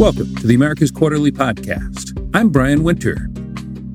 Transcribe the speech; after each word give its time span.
Welcome 0.00 0.34
to 0.36 0.46
the 0.46 0.54
America's 0.54 0.90
Quarterly 0.90 1.30
Podcast. 1.30 2.18
I'm 2.32 2.48
Brian 2.48 2.84
Winter. 2.84 3.28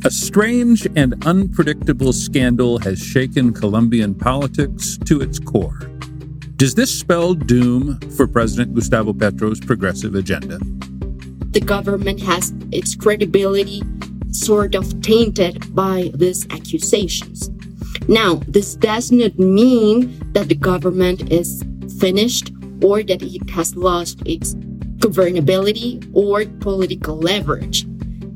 A 0.05 0.11
strange 0.11 0.85
and 0.95 1.15
unpredictable 1.25 2.13
scandal 2.13 2.77
has 2.77 2.99
shaken 2.99 3.51
Colombian 3.51 4.13
politics 4.13 4.99
to 5.05 5.19
its 5.19 5.39
core. 5.39 5.89
Does 6.57 6.75
this 6.75 6.95
spell 6.95 7.33
doom 7.33 7.99
for 8.15 8.27
President 8.27 8.75
Gustavo 8.75 9.13
Petro's 9.13 9.59
progressive 9.59 10.13
agenda? 10.13 10.59
The 11.49 11.61
government 11.65 12.21
has 12.21 12.53
its 12.71 12.95
credibility 12.95 13.81
sort 14.29 14.75
of 14.75 15.01
tainted 15.01 15.73
by 15.73 16.11
these 16.13 16.45
accusations. 16.51 17.49
Now, 18.07 18.35
this 18.47 18.75
does 18.75 19.11
not 19.11 19.39
mean 19.39 20.19
that 20.33 20.49
the 20.49 20.55
government 20.55 21.31
is 21.31 21.63
finished 21.99 22.51
or 22.83 23.01
that 23.01 23.23
it 23.23 23.49
has 23.49 23.75
lost 23.75 24.21
its 24.27 24.53
governability 24.97 26.09
or 26.13 26.45
political 26.59 27.17
leverage. 27.17 27.85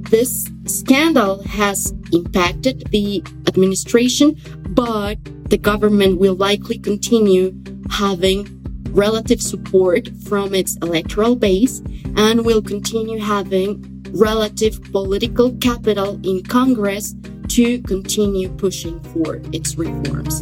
This 0.10 0.50
scandal 0.66 1.44
has 1.44 1.94
impacted 2.12 2.90
the 2.92 3.24
administration, 3.48 4.36
but 4.70 5.18
the 5.50 5.58
government 5.58 6.20
will 6.20 6.36
likely 6.36 6.80
continue 6.80 7.54
having 7.92 8.60
relative 8.92 9.42
support 9.42 10.10
from 10.28 10.54
its 10.54 10.78
electoral 10.78 11.36
base 11.36 11.82
and 12.16 12.46
will 12.46 12.62
continue 12.62 13.20
having 13.20 14.04
relative 14.14 14.82
political 14.92 15.56
capital 15.58 16.20
in 16.24 16.44
Congress 16.44 17.16
to 17.50 17.82
continue 17.84 18.50
pushing 18.50 19.00
for 19.14 19.42
its 19.54 19.76
reforms. 19.76 20.42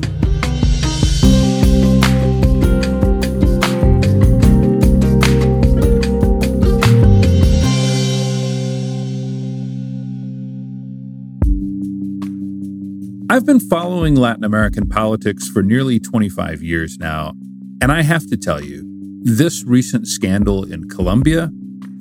I've 13.37 13.45
been 13.45 13.59
following 13.59 14.15
Latin 14.15 14.43
American 14.43 14.89
politics 14.89 15.47
for 15.47 15.61
nearly 15.61 15.99
25 15.99 16.63
years 16.63 16.97
now, 16.97 17.33
and 17.79 17.91
I 17.91 18.01
have 18.01 18.25
to 18.31 18.35
tell 18.35 18.63
you, 18.63 18.81
this 19.21 19.63
recent 19.63 20.07
scandal 20.07 20.63
in 20.63 20.89
Colombia 20.89 21.51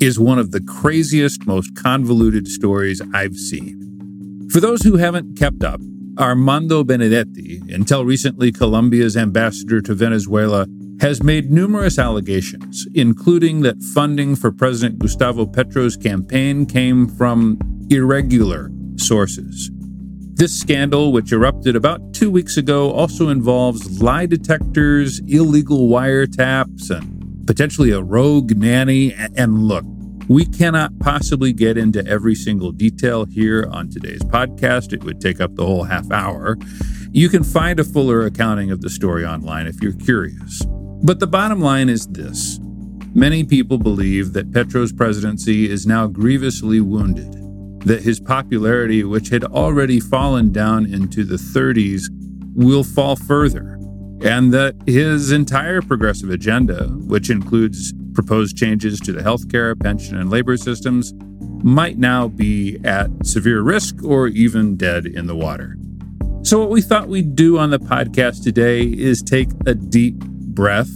is 0.01 0.19
one 0.19 0.39
of 0.39 0.53
the 0.53 0.63
craziest, 0.63 1.47
most 1.47 1.77
convoluted 1.77 2.49
stories 2.49 3.03
I've 3.13 3.35
seen. 3.35 4.49
For 4.51 4.61
those 4.61 4.81
who 4.81 4.97
haven't 4.97 5.37
kept 5.37 5.63
up, 5.63 5.79
Armando 6.19 6.83
Benedetti, 6.83 7.61
until 7.69 8.07
recently 8.07 8.51
Colombia's 8.51 9.15
ambassador 9.15 9.83
to 9.83 9.95
Venezuela, 9.95 10.67
has 11.03 11.23
made 11.23 11.51
numerous 11.51 11.99
allegations, 11.99 12.87
including 12.95 13.61
that 13.61 13.83
funding 13.93 14.37
for 14.37 14.51
President 14.51 15.01
Gustavo 15.01 15.45
Petro's 15.45 15.99
campaign 15.99 16.65
came 16.65 17.07
from 17.07 17.59
irregular 17.91 18.71
sources. 18.97 19.71
This 20.37 20.53
scandal, 20.53 21.13
which 21.13 21.33
erupted 21.33 21.77
about 21.77 22.13
two 22.13 22.31
weeks 22.31 22.59
ago, 22.59 22.93
also 22.93 23.31
involves 23.31 24.03
lie 24.03 24.27
detectors, 24.27 25.19
illegal 25.21 25.89
wiretaps, 25.89 26.91
and 26.91 27.47
potentially 27.47 27.91
a 27.91 28.03
rogue 28.03 28.55
nanny. 28.55 29.15
And 29.15 29.63
look, 29.63 29.87
we 30.29 30.45
cannot 30.45 30.99
possibly 30.99 31.55
get 31.55 31.79
into 31.79 32.07
every 32.07 32.35
single 32.35 32.71
detail 32.71 33.25
here 33.25 33.67
on 33.73 33.89
today's 33.89 34.21
podcast. 34.25 34.93
It 34.93 35.05
would 35.05 35.23
take 35.23 35.41
up 35.41 35.55
the 35.55 35.65
whole 35.65 35.85
half 35.85 36.11
hour. 36.11 36.59
You 37.13 37.31
can 37.31 37.43
find 37.43 37.81
a 37.81 37.85
fuller 37.85 38.27
accounting 38.27 38.71
of 38.71 38.83
the 38.83 38.91
story 38.91 39.25
online 39.25 39.67
if 39.67 39.81
you're 39.81 39.95
curious. 39.95 40.67
But 41.03 41.19
the 41.19 41.27
bottom 41.27 41.63
line 41.63 41.89
is 41.89 42.07
this 42.09 42.61
many 43.15 43.43
people 43.43 43.79
believe 43.79 44.35
that 44.35 44.53
Petro's 44.53 44.93
presidency 44.93 45.71
is 45.71 45.87
now 45.87 46.07
grievously 46.07 46.83
wounded 46.83 47.46
that 47.87 48.03
his 48.03 48.19
popularity, 48.19 49.05
which 49.05 49.29
had 49.29 49.45
already 49.45 50.01
fallen 50.01 50.51
down 50.51 50.93
into 50.93 51.25
the 51.25 51.37
30s, 51.37 52.03
will 52.57 52.83
fall 52.83 53.15
further, 53.15 53.79
and 54.23 54.53
that 54.53 54.75
his 54.87 55.31
entire 55.31 55.81
progressive 55.81 56.29
agenda, 56.29 56.89
which 57.07 57.31
includes 57.31 57.95
proposed 58.13 58.57
changes 58.57 58.99
to 58.99 59.13
the 59.13 59.21
healthcare, 59.21 59.81
pension, 59.81 60.19
and 60.19 60.31
labor 60.31 60.57
systems, 60.57 61.15
might 61.63 61.97
now 61.97 62.27
be 62.27 62.77
at 62.85 63.09
severe 63.25 63.63
risk 63.63 64.03
or 64.03 64.27
even 64.27 64.77
dead 64.77 65.07
in 65.07 65.29
the 65.29 65.37
water. 65.37 65.77
So, 66.43 66.59
what 66.59 66.71
we 66.71 66.83
thought 66.83 67.07
we'd 67.07 67.37
do 67.37 67.57
on 67.57 67.71
the 67.71 67.79
podcast 67.79 68.43
today 68.43 68.83
is 68.83 69.23
take 69.23 69.49
a 69.65 69.75
deep 69.75 70.17
breath, 70.17 70.91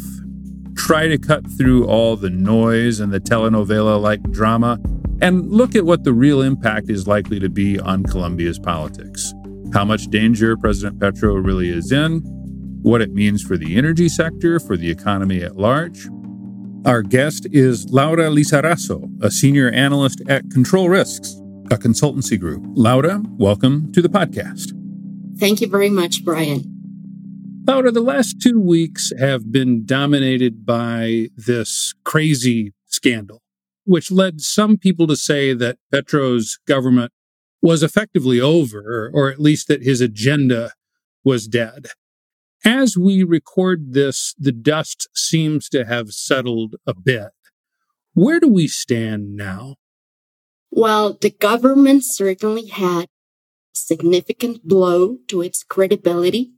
try 0.75 1.07
to 1.07 1.19
cut 1.19 1.49
through 1.57 1.87
all 1.87 2.17
the 2.17 2.31
noise 2.31 2.99
and 2.99 3.13
the 3.13 3.21
telenovela 3.21 4.01
like 4.01 4.23
drama 4.33 4.81
and 5.23 5.51
look 5.51 5.75
at 5.75 5.85
what 5.85 6.05
the 6.05 6.13
real 6.13 6.41
impact 6.41 6.89
is 6.89 7.07
likely 7.07 7.39
to 7.41 7.49
be 7.49 7.79
on 7.79 8.05
Colombia's 8.05 8.59
politics. 8.59 9.33
How 9.73 9.85
much 9.85 10.07
danger 10.07 10.57
President 10.57 10.99
Petro 10.99 11.35
really 11.35 11.69
is 11.69 11.93
in, 11.93 12.21
what 12.83 13.03
it 13.03 13.13
means 13.13 13.43
for 13.43 13.57
the 13.57 13.77
energy 13.77 14.09
sector, 14.09 14.59
for 14.59 14.77
the 14.77 14.91
economy 14.91 15.43
at 15.43 15.57
large. 15.57 16.09
Our 16.87 17.03
guest 17.03 17.47
is 17.53 17.91
Laura 17.91 18.31
Lizarazo, 18.31 19.23
a 19.23 19.31
senior 19.31 19.71
analyst 19.71 20.23
at 20.29 20.51
Control 20.51 20.89
Risks, 20.89 21.35
a 21.71 21.77
consultancy 21.77 22.41
group. 22.41 22.65
Laura, 22.75 23.23
welcome 23.33 23.93
to 23.93 24.01
the 24.01 24.09
podcast. 24.09 24.73
Thank 25.39 25.61
you 25.61 25.69
very 25.69 25.91
much, 25.91 26.25
Brian. 26.25 26.65
Laura, 27.67 27.93
the 27.93 28.01
last 28.01 28.41
two 28.41 28.59
weeks 28.59 29.13
have 29.19 29.53
been 29.53 29.85
dominated 29.85 30.65
by 30.65 31.29
this 31.37 31.95
crazy 32.05 32.73
scandal 32.87 33.40
which 33.91 34.13
led 34.13 34.41
some 34.41 34.77
people 34.77 35.09
to 35.09 35.17
say 35.17 35.53
that 35.53 35.77
Petro's 35.91 36.61
government 36.65 37.11
was 37.61 37.83
effectively 37.83 38.41
over, 38.41 39.11
or 39.13 39.33
at 39.33 39.41
least 39.41 39.67
that 39.67 39.83
his 39.83 40.01
agenda 40.01 40.75
was 41.25 41.49
dead. 41.49 41.89
As 42.65 42.97
we 42.97 43.25
record 43.25 43.95
this, 43.95 44.33
the 44.39 44.53
dust 44.53 45.09
seems 45.13 45.69
to 45.71 45.85
have 45.87 46.13
settled 46.13 46.77
a 46.87 46.95
bit. 46.95 47.31
Where 48.15 48.39
do 48.39 48.47
we 48.47 48.69
stand 48.69 49.35
now? 49.35 49.75
Well, 50.71 51.19
the 51.21 51.31
government 51.31 52.05
certainly 52.05 52.67
had 52.67 53.07
a 53.07 53.09
significant 53.75 54.69
blow 54.69 55.17
to 55.27 55.43
its 55.43 55.65
credibility, 55.65 56.53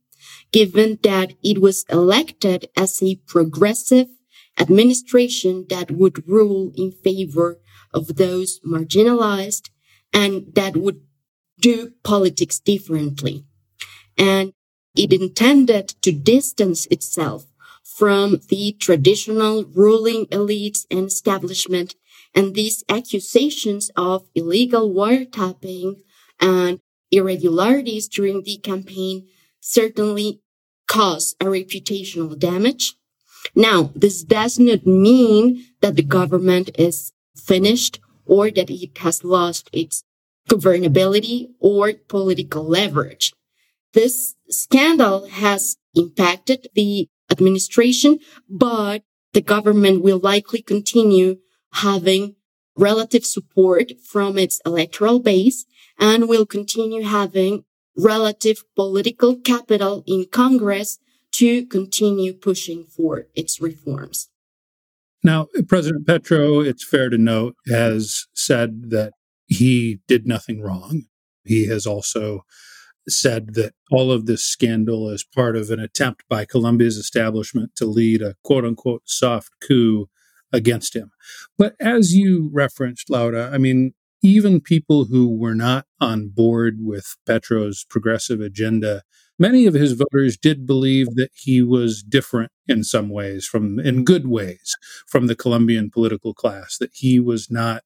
given 0.52 0.98
that 1.02 1.32
it 1.42 1.62
was 1.62 1.86
elected 1.88 2.68
as 2.76 3.02
a 3.02 3.16
progressive 3.26 4.08
administration 4.58 5.66
that 5.68 5.90
would 5.90 6.26
rule 6.28 6.72
in 6.76 6.92
favor 6.92 7.58
of 7.92 8.16
those 8.16 8.60
marginalized 8.60 9.70
and 10.12 10.54
that 10.54 10.76
would 10.76 11.00
do 11.60 11.92
politics 12.02 12.58
differently. 12.58 13.44
And 14.18 14.52
it 14.94 15.12
intended 15.12 15.88
to 16.02 16.12
distance 16.12 16.86
itself 16.86 17.46
from 17.82 18.40
the 18.48 18.76
traditional 18.78 19.64
ruling 19.64 20.26
elites 20.26 20.86
and 20.90 21.06
establishment. 21.06 21.94
And 22.34 22.54
these 22.54 22.84
accusations 22.88 23.90
of 23.96 24.28
illegal 24.34 24.92
wiretapping 24.92 25.96
and 26.40 26.80
irregularities 27.10 28.08
during 28.08 28.42
the 28.42 28.58
campaign 28.58 29.28
certainly 29.60 30.40
caused 30.88 31.36
a 31.40 31.46
reputational 31.46 32.38
damage 32.38 32.96
now, 33.54 33.90
this 33.94 34.22
does 34.22 34.58
not 34.58 34.86
mean 34.86 35.64
that 35.80 35.96
the 35.96 36.02
government 36.02 36.70
is 36.78 37.12
finished 37.36 38.00
or 38.24 38.50
that 38.50 38.70
it 38.70 38.96
has 38.98 39.24
lost 39.24 39.68
its 39.72 40.04
governability 40.48 41.48
or 41.60 41.92
political 42.08 42.64
leverage. 42.64 43.32
This 43.94 44.34
scandal 44.48 45.28
has 45.28 45.76
impacted 45.94 46.68
the 46.74 47.08
administration, 47.30 48.18
but 48.48 49.02
the 49.32 49.40
government 49.40 50.02
will 50.02 50.18
likely 50.18 50.62
continue 50.62 51.38
having 51.74 52.36
relative 52.76 53.24
support 53.24 53.92
from 54.02 54.38
its 54.38 54.60
electoral 54.64 55.20
base 55.20 55.64
and 55.98 56.28
will 56.28 56.46
continue 56.46 57.02
having 57.02 57.64
relative 57.96 58.64
political 58.74 59.36
capital 59.36 60.02
in 60.06 60.26
Congress 60.30 60.98
to 61.32 61.66
continue 61.66 62.32
pushing 62.32 62.84
for 62.84 63.26
its 63.34 63.60
reforms. 63.60 64.28
Now, 65.24 65.46
President 65.68 66.06
Petro, 66.06 66.60
it's 66.60 66.84
fair 66.84 67.08
to 67.08 67.18
note, 67.18 67.56
has 67.68 68.26
said 68.34 68.90
that 68.90 69.12
he 69.46 70.00
did 70.08 70.26
nothing 70.26 70.60
wrong. 70.60 71.04
He 71.44 71.66
has 71.66 71.86
also 71.86 72.44
said 73.08 73.54
that 73.54 73.74
all 73.90 74.12
of 74.12 74.26
this 74.26 74.44
scandal 74.44 75.08
is 75.08 75.24
part 75.24 75.56
of 75.56 75.70
an 75.70 75.80
attempt 75.80 76.22
by 76.28 76.44
Colombia's 76.44 76.96
establishment 76.96 77.74
to 77.76 77.84
lead 77.84 78.22
a 78.22 78.36
quote 78.44 78.64
unquote 78.64 79.02
soft 79.06 79.52
coup 79.60 80.08
against 80.52 80.94
him. 80.94 81.10
But 81.58 81.74
as 81.80 82.14
you 82.14 82.50
referenced, 82.52 83.10
Laura, 83.10 83.50
I 83.52 83.58
mean, 83.58 83.94
even 84.22 84.60
people 84.60 85.06
who 85.06 85.36
were 85.36 85.54
not 85.54 85.86
on 86.00 86.28
board 86.28 86.78
with 86.80 87.16
Petro's 87.26 87.84
progressive 87.84 88.40
agenda 88.40 89.02
many 89.42 89.66
of 89.66 89.74
his 89.74 89.92
voters 89.92 90.36
did 90.36 90.68
believe 90.68 91.16
that 91.16 91.30
he 91.34 91.60
was 91.60 92.00
different 92.00 92.52
in 92.68 92.84
some 92.84 93.08
ways 93.08 93.44
from 93.44 93.80
in 93.80 94.04
good 94.04 94.28
ways 94.28 94.76
from 95.08 95.26
the 95.26 95.34
Colombian 95.34 95.90
political 95.90 96.32
class 96.32 96.78
that 96.78 96.92
he 96.94 97.18
was 97.18 97.50
not 97.50 97.82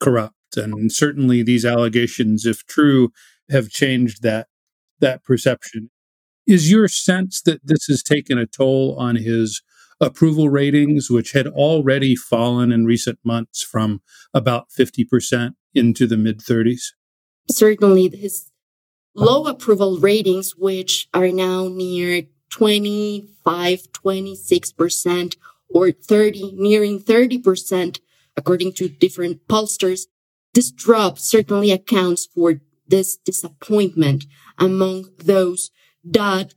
corrupt. 0.00 0.56
And 0.56 0.90
certainly 0.90 1.42
these 1.42 1.66
allegations 1.66 2.46
if 2.46 2.64
true 2.66 3.10
have 3.50 3.68
changed 3.68 4.22
that 4.22 4.46
that 5.00 5.22
perception. 5.22 5.90
Is 6.46 6.70
your 6.70 6.88
sense 6.88 7.42
that 7.42 7.60
this 7.62 7.84
has 7.88 8.02
taken 8.02 8.38
a 8.38 8.46
toll 8.46 8.96
on 8.98 9.16
his 9.16 9.62
approval 10.00 10.48
ratings 10.48 11.10
which 11.10 11.32
had 11.32 11.46
already 11.46 12.16
fallen 12.16 12.72
in 12.72 12.86
recent 12.86 13.18
months 13.24 13.62
from 13.62 14.00
about 14.32 14.68
50% 14.70 15.52
into 15.74 16.06
the 16.06 16.16
mid 16.16 16.40
30s 16.40 16.92
certainly 17.50 18.08
his 18.08 18.50
low 19.14 19.46
approval 19.46 19.98
ratings, 19.98 20.56
which 20.56 21.08
are 21.14 21.28
now 21.28 21.68
near 21.68 22.24
25, 22.50 23.92
26% 23.92 25.36
or 25.68 25.90
30, 25.90 26.52
nearing 26.56 27.00
30%, 27.00 28.00
according 28.36 28.72
to 28.74 28.88
different 28.88 29.46
pollsters. 29.48 30.06
This 30.52 30.70
drop 30.70 31.18
certainly 31.18 31.70
accounts 31.70 32.26
for 32.26 32.60
this 32.86 33.16
disappointment 33.16 34.26
among 34.58 35.10
those 35.18 35.70
that 36.04 36.54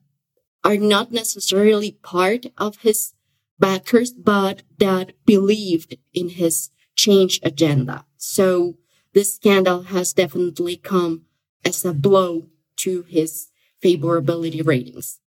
are 0.64 0.78
not 0.78 1.12
necessarily 1.12 1.94
part 2.04 2.48
of 2.58 2.78
his 2.78 3.14
backers, 3.58 4.12
but 4.12 4.64
that 4.78 5.14
believed 5.26 5.98
in 6.14 6.30
his 6.30 6.70
change 6.96 7.40
agenda. 7.44 8.06
So 8.18 8.76
this 9.14 9.36
scandal 9.36 9.84
has 9.84 10.14
definitely 10.14 10.76
come 10.78 11.24
as 11.66 11.84
a 11.86 11.94
blow 11.94 12.48
to 12.78 13.04
his 13.04 13.48
favorability 13.84 14.66
ratings. 14.66 15.20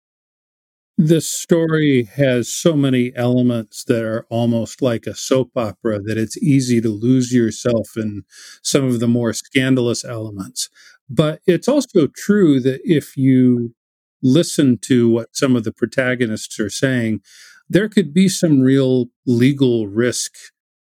This 1.02 1.30
story 1.30 2.04
has 2.16 2.52
so 2.52 2.74
many 2.74 3.12
elements 3.16 3.84
that 3.84 4.04
are 4.04 4.26
almost 4.28 4.82
like 4.82 5.06
a 5.06 5.14
soap 5.14 5.52
opera 5.56 5.98
that 5.98 6.18
it's 6.18 6.36
easy 6.36 6.78
to 6.82 6.90
lose 6.90 7.32
yourself 7.32 7.96
in 7.96 8.24
some 8.62 8.84
of 8.84 9.00
the 9.00 9.08
more 9.08 9.32
scandalous 9.32 10.04
elements. 10.04 10.68
But 11.08 11.40
it's 11.46 11.68
also 11.68 12.06
true 12.06 12.60
that 12.60 12.80
if 12.84 13.16
you 13.16 13.74
listen 14.22 14.76
to 14.82 15.08
what 15.08 15.34
some 15.34 15.56
of 15.56 15.64
the 15.64 15.72
protagonists 15.72 16.60
are 16.60 16.68
saying, 16.68 17.22
there 17.68 17.88
could 17.88 18.12
be 18.12 18.28
some 18.28 18.60
real 18.60 19.06
legal 19.24 19.86
risk 19.86 20.34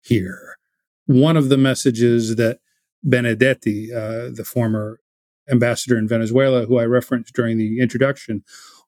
here. 0.02 0.56
One 1.06 1.36
of 1.36 1.48
the 1.48 1.58
messages 1.58 2.34
that 2.36 2.58
Benedetti, 3.06 3.92
uh, 3.92 4.30
the 4.34 4.44
former 4.44 4.98
ambassador 5.50 5.98
in 5.98 6.08
Venezuela, 6.08 6.66
who 6.66 6.78
I 6.78 6.84
referenced 6.84 7.34
during 7.34 7.58
the 7.58 7.80
introduction, 7.80 8.42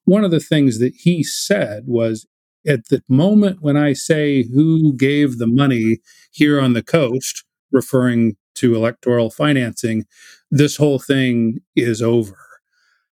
one 0.05 0.23
of 0.23 0.31
the 0.31 0.39
things 0.39 0.79
that 0.79 0.93
he 0.95 1.23
said 1.23 1.83
was 1.85 2.27
at 2.67 2.87
the 2.89 3.03
moment 3.07 3.61
when 3.61 3.77
I 3.77 3.93
say 3.93 4.43
who 4.43 4.95
gave 4.95 5.37
the 5.37 5.47
money 5.47 5.99
here 6.31 6.59
on 6.59 6.73
the 6.73 6.83
coast, 6.83 7.43
referring 7.71 8.35
to 8.55 8.75
electoral 8.75 9.29
financing, 9.29 10.05
this 10.49 10.77
whole 10.77 10.99
thing 10.99 11.59
is 11.75 12.01
over. 12.01 12.37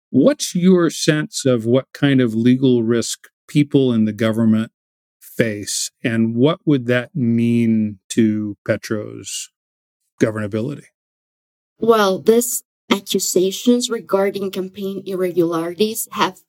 What's 0.09 0.53
your 0.53 0.89
sense 0.89 1.45
of 1.45 1.65
what 1.65 1.87
kind 1.93 2.19
of 2.19 2.35
legal 2.35 2.83
risk 2.83 3.27
people 3.47 3.93
in 3.93 4.05
the 4.05 4.13
government 4.13 4.71
face, 5.19 5.91
and 6.03 6.35
what 6.35 6.59
would 6.65 6.85
that 6.87 7.15
mean 7.15 7.99
to 8.09 8.57
Petro's 8.67 9.49
governability? 10.21 10.85
Well, 11.79 12.19
these 12.19 12.63
accusations 12.91 13.89
regarding 13.89 14.51
campaign 14.51 15.03
irregularities 15.05 16.07
have 16.11 16.41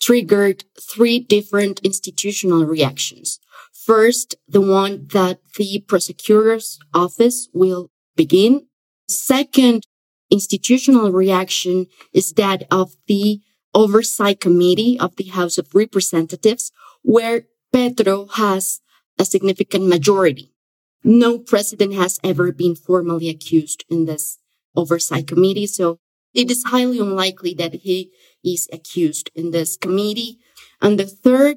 triggered 0.00 0.64
three 0.78 1.18
different 1.18 1.80
institutional 1.80 2.64
reactions. 2.64 3.40
First, 3.72 4.34
the 4.46 4.60
one 4.60 5.06
that 5.12 5.40
the 5.56 5.82
prosecutor's 5.86 6.78
office 6.92 7.48
will 7.52 7.90
begin. 8.14 8.66
Second, 9.08 9.84
institutional 10.30 11.12
reaction 11.12 11.86
is 12.12 12.32
that 12.34 12.64
of 12.70 12.96
the 13.06 13.40
oversight 13.74 14.40
committee 14.40 14.98
of 14.98 15.16
the 15.16 15.28
House 15.28 15.56
of 15.58 15.74
Representatives, 15.74 16.72
where 17.02 17.46
Petro 17.72 18.26
has 18.26 18.80
a 19.18 19.24
significant 19.24 19.86
majority 19.86 20.52
no 21.06 21.38
president 21.38 21.94
has 21.94 22.18
ever 22.24 22.50
been 22.50 22.74
formally 22.74 23.28
accused 23.28 23.84
in 23.88 24.06
this 24.06 24.38
oversight 24.76 25.26
committee. 25.26 25.66
So 25.66 25.98
it 26.34 26.50
is 26.50 26.64
highly 26.66 26.98
unlikely 26.98 27.54
that 27.54 27.74
he 27.74 28.10
is 28.44 28.68
accused 28.72 29.30
in 29.34 29.50
this 29.50 29.76
committee. 29.76 30.38
And 30.80 30.98
the 30.98 31.06
third 31.06 31.56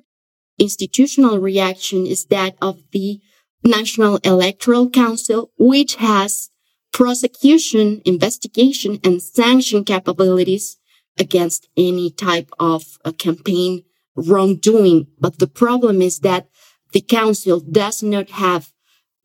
institutional 0.58 1.40
reaction 1.40 2.06
is 2.06 2.26
that 2.26 2.56
of 2.62 2.84
the 2.92 3.20
National 3.64 4.18
Electoral 4.24 4.90
Council, 4.90 5.52
which 5.58 5.96
has 5.96 6.50
prosecution, 6.92 8.02
investigation, 8.06 9.00
and 9.04 9.22
sanction 9.22 9.84
capabilities 9.84 10.78
against 11.18 11.68
any 11.76 12.10
type 12.10 12.50
of 12.60 12.98
uh, 13.04 13.12
campaign 13.12 13.84
wrongdoing. 14.16 15.08
But 15.20 15.40
the 15.40 15.48
problem 15.48 16.02
is 16.02 16.20
that 16.20 16.48
the 16.94 17.02
council 17.02 17.60
does 17.60 18.02
not 18.02 18.30
have 18.32 18.72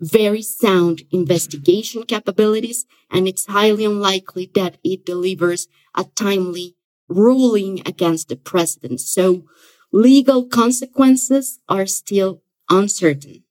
very 0.00 0.42
sound 0.42 1.02
investigation 1.10 2.02
capabilities, 2.02 2.84
and 3.10 3.28
it's 3.28 3.46
highly 3.46 3.84
unlikely 3.84 4.50
that 4.54 4.78
it 4.84 5.06
delivers 5.06 5.68
a 5.96 6.04
timely 6.16 6.76
ruling 7.08 7.80
against 7.86 8.28
the 8.28 8.36
president. 8.36 9.00
So 9.00 9.44
legal 9.92 10.46
consequences 10.46 11.60
are 11.68 11.86
still 11.86 12.42
uncertain. 12.70 13.44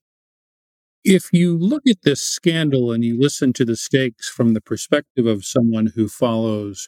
If 1.04 1.34
you 1.34 1.58
look 1.58 1.84
at 1.88 2.04
this 2.04 2.22
scandal 2.22 2.92
and 2.92 3.04
you 3.04 3.20
listen 3.20 3.52
to 3.54 3.66
the 3.66 3.76
stakes 3.76 4.30
from 4.30 4.54
the 4.54 4.62
perspective 4.62 5.26
of 5.26 5.46
someone 5.46 5.92
who 5.96 6.08
follows 6.08 6.88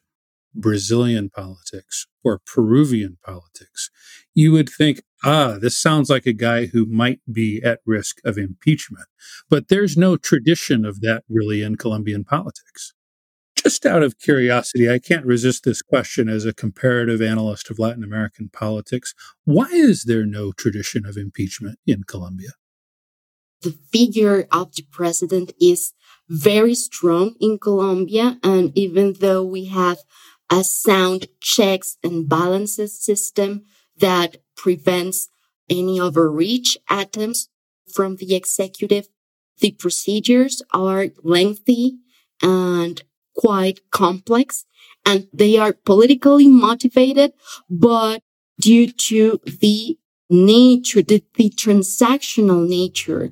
Brazilian 0.54 1.30
politics 1.30 2.08
or 2.24 2.40
Peruvian 2.46 3.18
politics, 3.26 3.90
you 4.34 4.54
would 4.54 4.70
think, 4.70 5.02
ah, 5.26 5.58
this 5.60 5.76
sounds 5.76 6.10
like 6.10 6.26
a 6.26 6.34
guy 6.34 6.68
who 6.68 6.86
might 6.86 7.20
be 7.32 7.62
at 7.64 7.82
risk 7.86 8.20
of 8.24 8.38
impeachment. 8.38 9.08
But 9.50 9.68
there's 9.68 9.98
no 9.98 10.16
tradition 10.16 10.86
of 10.86 11.02
that 11.02 11.24
really 11.28 11.62
in 11.62 11.76
Colombian 11.76 12.24
politics. 12.24 12.94
Just 13.56 13.86
out 13.86 14.04
of 14.04 14.20
curiosity, 14.20 14.90
I 14.90 15.00
can't 15.00 15.26
resist 15.26 15.64
this 15.64 15.82
question 15.82 16.30
as 16.30 16.46
a 16.46 16.54
comparative 16.54 17.22
analyst 17.22 17.72
of 17.72 17.80
Latin 17.80 18.04
American 18.04 18.50
politics. 18.50 19.16
Why 19.44 19.68
is 19.72 20.04
there 20.04 20.26
no 20.26 20.52
tradition 20.52 21.06
of 21.06 21.18
impeachment 21.18 21.80
in 21.88 22.04
Colombia? 22.04 22.52
The 23.62 23.76
figure 23.92 24.48
of 24.52 24.76
the 24.76 24.84
president 24.92 25.54
is 25.60 25.94
very 26.30 26.76
strong 26.76 27.36
in 27.40 27.58
Colombia. 27.58 28.38
And 28.44 28.72
even 28.78 29.14
though 29.14 29.44
we 29.44 29.66
have 29.66 30.00
a 30.52 30.64
sound 30.64 31.28
checks 31.40 31.98
and 32.04 32.30
balances 32.30 33.00
system 33.00 33.64
that 33.98 34.38
prevents 34.56 35.28
any 35.70 36.00
overreach 36.00 36.78
attempts 36.90 37.50
from 37.92 38.18
the 38.18 38.36
executive. 38.36 39.08
The 39.60 39.72
procedures 39.72 40.62
are 40.74 41.08
lengthy 41.24 41.98
and 42.42 43.02
quite 43.36 43.80
complex 43.92 44.66
and 45.06 45.28
they 45.34 45.58
are 45.58 45.74
politically 45.74 46.48
motivated, 46.48 47.34
but 47.70 48.22
due 48.60 48.92
to 48.92 49.40
the 49.46 49.98
nature, 50.30 51.02
the, 51.02 51.24
the 51.36 51.50
transactional 51.52 52.68
nature 52.68 53.32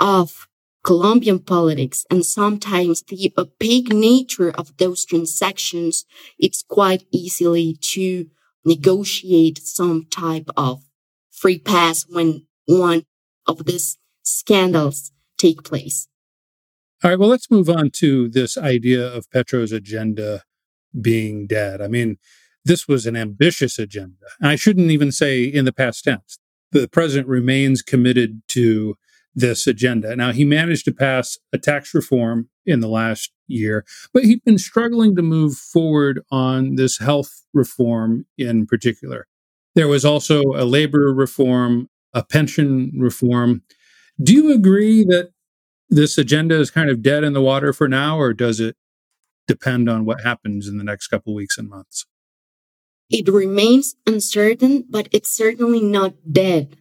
of 0.00 0.48
Colombian 0.82 1.38
politics 1.38 2.04
and 2.10 2.26
sometimes 2.26 3.02
the 3.02 3.32
opaque 3.38 3.92
nature 3.92 4.50
of 4.50 4.76
those 4.78 5.04
transactions, 5.04 6.04
it's 6.38 6.62
quite 6.62 7.04
easily 7.12 7.76
to 7.80 8.26
negotiate 8.64 9.58
some 9.58 10.06
type 10.10 10.48
of 10.56 10.82
free 11.30 11.58
pass 11.58 12.04
when 12.08 12.46
one 12.66 13.04
of 13.46 13.64
these 13.64 13.98
scandals 14.22 15.12
take 15.38 15.62
place. 15.64 16.08
All 17.02 17.10
right, 17.10 17.18
well, 17.18 17.28
let's 17.28 17.50
move 17.50 17.68
on 17.68 17.90
to 17.94 18.28
this 18.28 18.56
idea 18.56 19.04
of 19.04 19.28
Petro's 19.30 19.72
agenda 19.72 20.44
being 21.00 21.46
dead. 21.48 21.80
I 21.80 21.88
mean, 21.88 22.18
this 22.64 22.86
was 22.86 23.06
an 23.06 23.16
ambitious 23.16 23.78
agenda. 23.78 24.26
I 24.40 24.54
shouldn't 24.54 24.90
even 24.90 25.10
say 25.10 25.42
in 25.42 25.64
the 25.64 25.72
past 25.72 26.04
tense. 26.04 26.38
The 26.70 26.88
president 26.88 27.28
remains 27.28 27.82
committed 27.82 28.42
to 28.48 28.96
this 29.34 29.66
agenda. 29.66 30.14
Now, 30.14 30.32
he 30.32 30.44
managed 30.44 30.84
to 30.84 30.92
pass 30.92 31.38
a 31.52 31.58
tax 31.58 31.92
reform 31.94 32.50
in 32.64 32.80
the 32.80 32.88
last 32.88 33.32
year, 33.52 33.84
but 34.12 34.24
he'd 34.24 34.44
been 34.44 34.58
struggling 34.58 35.14
to 35.16 35.22
move 35.22 35.56
forward 35.56 36.20
on 36.30 36.76
this 36.76 36.98
health 36.98 37.42
reform 37.52 38.26
in 38.36 38.66
particular. 38.66 39.26
There 39.74 39.88
was 39.88 40.04
also 40.04 40.42
a 40.54 40.64
labor 40.64 41.12
reform, 41.14 41.88
a 42.12 42.24
pension 42.24 42.92
reform. 42.96 43.62
Do 44.22 44.34
you 44.34 44.52
agree 44.52 45.04
that 45.04 45.30
this 45.88 46.18
agenda 46.18 46.58
is 46.58 46.70
kind 46.70 46.90
of 46.90 47.02
dead 47.02 47.24
in 47.24 47.32
the 47.32 47.42
water 47.42 47.72
for 47.72 47.88
now, 47.88 48.18
or 48.18 48.32
does 48.32 48.60
it 48.60 48.76
depend 49.46 49.88
on 49.88 50.04
what 50.04 50.22
happens 50.22 50.68
in 50.68 50.78
the 50.78 50.84
next 50.84 51.08
couple 51.08 51.34
weeks 51.34 51.58
and 51.58 51.68
months? 51.68 52.06
it 53.12 53.28
remains 53.28 53.94
uncertain, 54.06 54.86
but 54.88 55.08
it's 55.12 55.32
certainly 55.32 55.82
not 55.82 56.14
dead. 56.32 56.78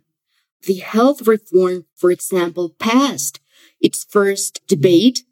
The 0.63 0.75
health 0.75 1.27
reform, 1.27 1.85
for 1.95 2.09
example, 2.09 2.69
passed 2.79 3.39
its 3.81 4.05
first 4.05 4.65
debate 4.67 5.23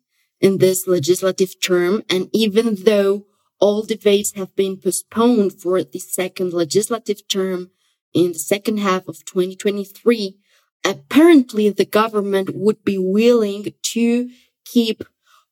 in 0.42 0.58
this 0.58 0.88
legislative 0.88 1.62
term. 1.62 2.04
And 2.10 2.30
even 2.34 2.76
though 2.84 3.26
all 3.60 3.84
debates 3.84 4.34
have 4.34 4.56
been 4.56 4.78
postponed 4.78 5.62
for 5.62 5.84
the 5.84 6.00
second 6.00 6.54
legislative 6.54 7.28
term 7.28 7.72
in 8.14 8.34
the 8.34 8.40
second 8.40 8.80
half 8.80 9.08
of 9.08 9.26
2023, 9.26 10.38
apparently 10.84 11.70
the 11.70 11.86
government 11.86 12.52
would 12.54 12.84
be 12.84 12.98
willing 12.98 13.74
to 13.82 14.30
keep 14.66 15.04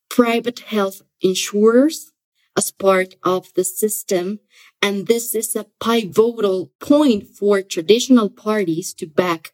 private 0.09 0.59
health 0.59 1.01
insurers 1.21 2.11
as 2.57 2.71
part 2.71 3.15
of 3.23 3.53
the 3.53 3.63
system. 3.63 4.39
And 4.81 5.07
this 5.07 5.35
is 5.35 5.55
a 5.55 5.67
pivotal 5.83 6.71
point 6.79 7.27
for 7.27 7.61
traditional 7.61 8.29
parties 8.29 8.93
to 8.95 9.05
back 9.05 9.53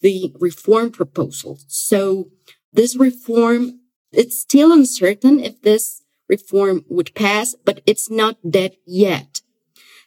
the 0.00 0.34
reform 0.38 0.90
proposal. 0.90 1.58
So 1.66 2.28
this 2.72 2.96
reform, 2.96 3.80
it's 4.16 4.38
still 4.40 4.72
uncertain 4.72 5.40
if 5.40 5.62
this 5.62 6.02
reform 6.28 6.84
would 6.88 7.14
pass, 7.14 7.54
but 7.64 7.82
it's 7.86 8.10
not 8.10 8.38
dead 8.48 8.76
yet. 8.86 9.42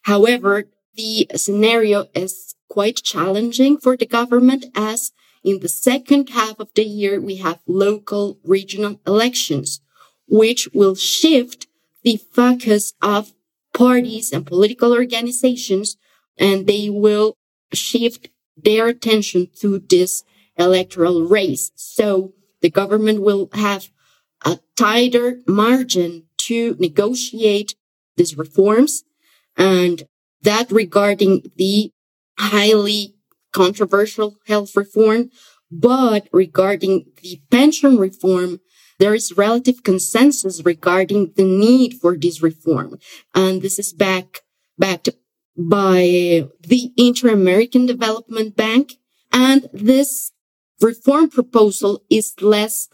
However, 0.04 0.70
the 0.96 1.28
scenario 1.36 2.08
is 2.14 2.56
quite 2.70 2.98
challenging 3.04 3.78
for 3.78 3.96
the 3.96 4.06
government 4.06 4.66
as 4.76 5.12
in 5.44 5.60
the 5.62 5.70
second 5.70 6.30
half 6.30 6.60
of 6.60 6.70
the 6.76 6.84
year, 6.84 7.22
we 7.22 7.38
have 7.38 7.60
local 7.66 8.38
regional 8.44 9.00
elections, 9.08 9.80
which 10.28 10.68
will 10.74 10.96
shift 10.96 11.68
the 12.04 12.18
focus 12.18 12.94
of 13.02 13.32
parties 13.74 14.34
and 14.34 14.46
political 14.46 14.92
organizations, 14.92 15.96
and 16.38 16.68
they 16.68 16.90
will 16.90 17.38
shift 17.74 18.30
their 18.58 18.88
attention 18.88 19.48
to 19.62 19.80
this 19.80 20.24
electoral 20.58 21.22
race. 21.24 21.72
So 21.76 22.34
the 22.62 22.70
government 22.70 23.22
will 23.22 23.50
have 23.54 23.90
a 24.46 24.60
tighter 24.76 25.42
margin 25.48 26.24
to 26.38 26.76
negotiate 26.80 27.76
these 28.16 28.38
reforms 28.38 29.04
and 29.56 30.04
that 30.42 30.72
regarding 30.72 31.44
the 31.56 31.92
highly 32.38 33.16
controversial 33.52 34.38
health 34.48 34.76
reform. 34.76 35.32
But 35.70 36.30
regarding 36.32 37.06
the 37.22 37.42
pension 37.52 37.98
reform, 37.98 38.62
there 39.00 39.14
is 39.14 39.38
relative 39.38 39.84
consensus 39.84 40.64
regarding 40.64 41.34
the 41.36 41.44
need 41.44 41.96
for 41.96 42.16
this 42.16 42.42
reform. 42.42 43.00
And 43.36 43.62
this 43.62 43.78
is 43.78 43.94
back, 43.94 44.42
backed 44.78 45.10
by 45.58 46.48
the 46.62 46.92
Inter-American 46.96 47.86
Development 47.86 48.56
Bank. 48.56 48.94
And 49.32 49.68
this 49.74 50.32
reform 50.80 51.30
proposal 51.30 52.04
is 52.10 52.34
less 52.42 52.88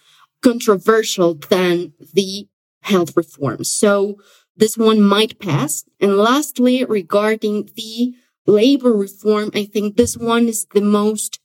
controversial 0.44 1.36
than 1.36 1.94
the 2.14 2.48
health 2.82 3.16
reform. 3.16 3.64
So 3.64 4.18
this 4.56 4.78
one 4.78 5.02
might 5.02 5.40
pass. 5.40 5.86
And 6.00 6.18
lastly, 6.18 6.86
regarding 6.86 7.70
the 7.76 8.14
labor 8.46 8.94
reform, 8.94 9.52
I 9.54 9.66
think 9.66 9.96
this 9.96 10.18
one 10.18 10.48
is 10.48 10.68
the 10.74 10.82
most 10.82 11.40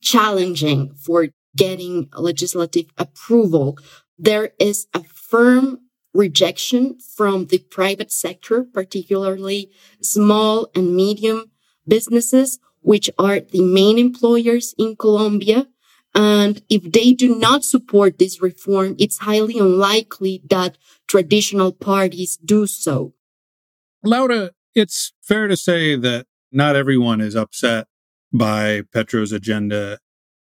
challenging 0.00 0.94
for 0.94 1.28
getting 1.56 2.08
legislative 2.16 2.86
approval. 2.96 3.78
There 4.18 4.50
is 4.58 4.86
a 4.94 5.02
firm 5.02 5.80
rejection 6.14 6.98
from 6.98 7.46
the 7.46 7.58
private 7.58 8.10
sector, 8.10 8.64
particularly 8.64 9.70
small 10.00 10.70
and 10.74 10.94
medium 10.94 11.50
businesses, 11.86 12.58
which 12.80 13.10
are 13.18 13.40
the 13.40 13.62
main 13.62 13.98
employers 13.98 14.74
in 14.78 14.96
Colombia. 14.96 15.66
And 16.16 16.62
if 16.70 16.90
they 16.92 17.12
do 17.12 17.38
not 17.38 17.62
support 17.62 18.18
this 18.18 18.40
reform, 18.40 18.96
it's 18.98 19.18
highly 19.18 19.58
unlikely 19.58 20.40
that 20.48 20.78
traditional 21.06 21.72
parties 21.72 22.38
do 22.38 22.66
so. 22.66 23.12
Laura, 24.02 24.52
it's 24.74 25.12
fair 25.20 25.46
to 25.46 25.58
say 25.58 25.94
that 25.94 26.26
not 26.50 26.74
everyone 26.74 27.20
is 27.20 27.36
upset 27.36 27.86
by 28.32 28.80
Petro's 28.94 29.30
agenda. 29.30 29.98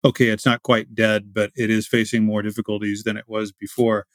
Okay, 0.04 0.28
it's 0.28 0.46
not 0.46 0.62
quite 0.62 0.94
dead, 0.94 1.34
but 1.34 1.50
it 1.56 1.68
is 1.68 1.88
facing 1.88 2.22
more 2.22 2.42
difficulties 2.42 3.02
than 3.02 3.16
it 3.16 3.24
was 3.26 3.50
before. 3.50 4.06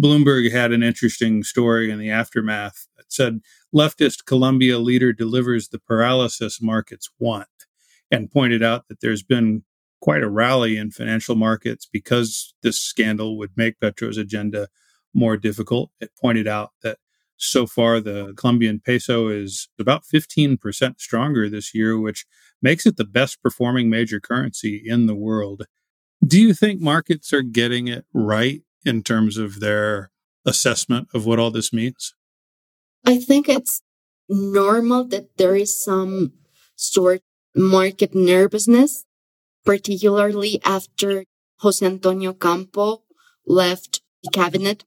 Bloomberg 0.00 0.50
had 0.50 0.72
an 0.72 0.82
interesting 0.82 1.42
story 1.42 1.90
in 1.90 1.98
the 1.98 2.10
aftermath 2.10 2.86
that 2.96 3.12
said 3.12 3.40
leftist 3.74 4.24
Colombia 4.24 4.78
leader 4.78 5.12
delivers 5.12 5.68
the 5.68 5.78
paralysis 5.78 6.62
markets 6.62 7.10
want 7.18 7.46
and 8.10 8.32
pointed 8.32 8.62
out 8.62 8.88
that 8.88 9.00
there's 9.02 9.22
been 9.22 9.64
quite 10.04 10.22
a 10.22 10.28
rally 10.28 10.76
in 10.76 10.90
financial 10.90 11.34
markets 11.34 11.88
because 11.90 12.52
this 12.62 12.78
scandal 12.78 13.38
would 13.38 13.52
make 13.56 13.80
Petro's 13.80 14.18
agenda 14.18 14.68
more 15.14 15.38
difficult. 15.38 15.92
It 15.98 16.10
pointed 16.20 16.46
out 16.46 16.72
that 16.82 16.98
so 17.38 17.66
far 17.66 18.00
the 18.00 18.34
Colombian 18.36 18.80
peso 18.84 19.28
is 19.28 19.70
about 19.80 20.04
15% 20.04 21.00
stronger 21.00 21.48
this 21.48 21.74
year, 21.74 21.98
which 21.98 22.26
makes 22.60 22.84
it 22.84 22.98
the 22.98 23.06
best 23.06 23.42
performing 23.42 23.88
major 23.88 24.20
currency 24.20 24.82
in 24.84 25.06
the 25.06 25.14
world. 25.14 25.62
Do 26.22 26.38
you 26.38 26.52
think 26.52 26.82
markets 26.82 27.32
are 27.32 27.40
getting 27.40 27.88
it 27.88 28.04
right 28.12 28.60
in 28.84 29.02
terms 29.02 29.38
of 29.38 29.60
their 29.60 30.10
assessment 30.44 31.08
of 31.14 31.24
what 31.24 31.38
all 31.38 31.50
this 31.50 31.72
means? 31.72 32.14
I 33.06 33.16
think 33.16 33.48
it's 33.48 33.80
normal 34.28 35.08
that 35.08 35.38
there 35.38 35.56
is 35.56 35.82
some 35.82 36.34
sort 36.76 37.22
of 37.56 37.62
market 37.62 38.14
nervousness 38.14 39.06
particularly 39.64 40.60
after 40.64 41.24
Jose 41.58 41.84
Antonio 41.84 42.30
Ocampo 42.30 43.02
left 43.46 44.02
the 44.22 44.30
cabinet. 44.30 44.84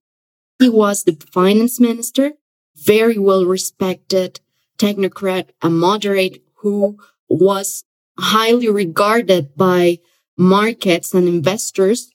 He 0.59 0.69
was 0.69 1.03
the 1.03 1.17
finance 1.31 1.79
minister, 1.79 2.33
very 2.75 3.17
well 3.17 3.45
respected 3.45 4.39
technocrat, 4.77 5.49
a 5.61 5.69
moderate 5.69 6.43
who 6.61 6.97
was 7.27 7.83
highly 8.19 8.69
regarded 8.69 9.55
by 9.55 9.99
markets 10.37 11.13
and 11.13 11.27
investors. 11.27 12.11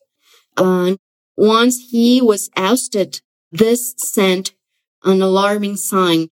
And 0.57 0.99
once 1.37 1.91
he 1.91 2.21
was 2.21 2.51
ousted, 2.57 3.21
this 3.51 3.95
sent 3.99 4.53
an 5.05 5.23
alarming 5.23 5.77
sign 5.77 6.29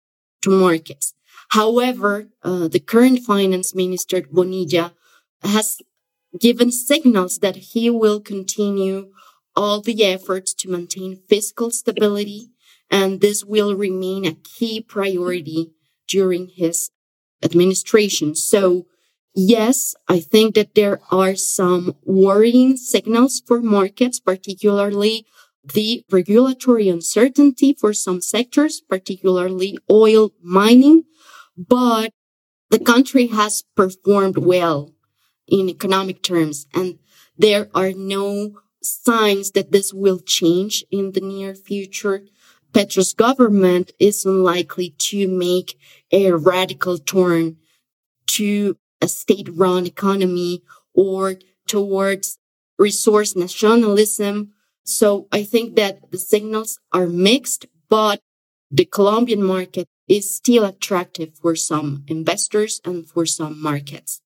to 0.42 0.50
markets. 0.50 1.14
However, 1.50 2.28
uh, 2.42 2.68
the 2.68 2.80
current 2.80 3.20
finance 3.20 3.74
minister, 3.74 4.22
Bonilla, 4.30 4.92
has 5.42 5.78
given 6.38 6.70
signals 6.70 7.38
that 7.38 7.56
he 7.56 7.90
will 7.90 8.20
continue 8.20 9.10
all 9.56 9.80
the 9.80 10.04
efforts 10.04 10.52
to 10.54 10.70
maintain 10.70 11.16
fiscal 11.28 11.70
stability, 11.70 12.50
and 12.90 13.20
this 13.20 13.44
will 13.44 13.74
remain 13.76 14.24
a 14.24 14.34
key 14.34 14.80
priority 14.80 15.72
during 16.08 16.48
his 16.48 16.90
administration. 17.42 18.34
So, 18.34 18.86
yes, 19.34 19.94
I 20.08 20.20
think 20.20 20.54
that 20.54 20.74
there 20.74 21.00
are 21.10 21.36
some 21.36 21.94
worrying 22.04 22.76
signals 22.76 23.42
for 23.46 23.60
markets, 23.60 24.18
particularly 24.20 25.26
the 25.64 26.04
regulatory 26.10 26.88
uncertainty 26.88 27.72
for 27.72 27.92
some 27.92 28.20
sectors, 28.20 28.80
particularly 28.80 29.78
oil 29.90 30.32
mining, 30.42 31.04
but 31.56 32.12
the 32.70 32.78
country 32.78 33.28
has 33.28 33.62
performed 33.76 34.36
well 34.36 34.93
in 35.46 35.68
economic 35.68 36.22
terms. 36.22 36.66
And 36.74 36.98
there 37.36 37.68
are 37.74 37.92
no 37.92 38.60
signs 38.82 39.52
that 39.52 39.72
this 39.72 39.92
will 39.92 40.20
change 40.20 40.84
in 40.90 41.12
the 41.12 41.20
near 41.20 41.54
future. 41.54 42.24
Petro's 42.72 43.14
government 43.14 43.92
is 43.98 44.24
unlikely 44.24 44.94
to 44.98 45.28
make 45.28 45.78
a 46.12 46.32
radical 46.32 46.98
turn 46.98 47.56
to 48.26 48.76
a 49.00 49.08
state 49.08 49.48
run 49.52 49.86
economy 49.86 50.62
or 50.92 51.36
towards 51.66 52.38
resource 52.78 53.36
nationalism. 53.36 54.52
So 54.84 55.28
I 55.32 55.44
think 55.44 55.76
that 55.76 56.10
the 56.10 56.18
signals 56.18 56.78
are 56.92 57.06
mixed, 57.06 57.66
but 57.88 58.20
the 58.70 58.84
Colombian 58.84 59.42
market 59.42 59.86
is 60.08 60.34
still 60.34 60.64
attractive 60.64 61.34
for 61.40 61.54
some 61.56 62.04
investors 62.08 62.80
and 62.84 63.08
for 63.08 63.24
some 63.24 63.60
markets. 63.62 64.20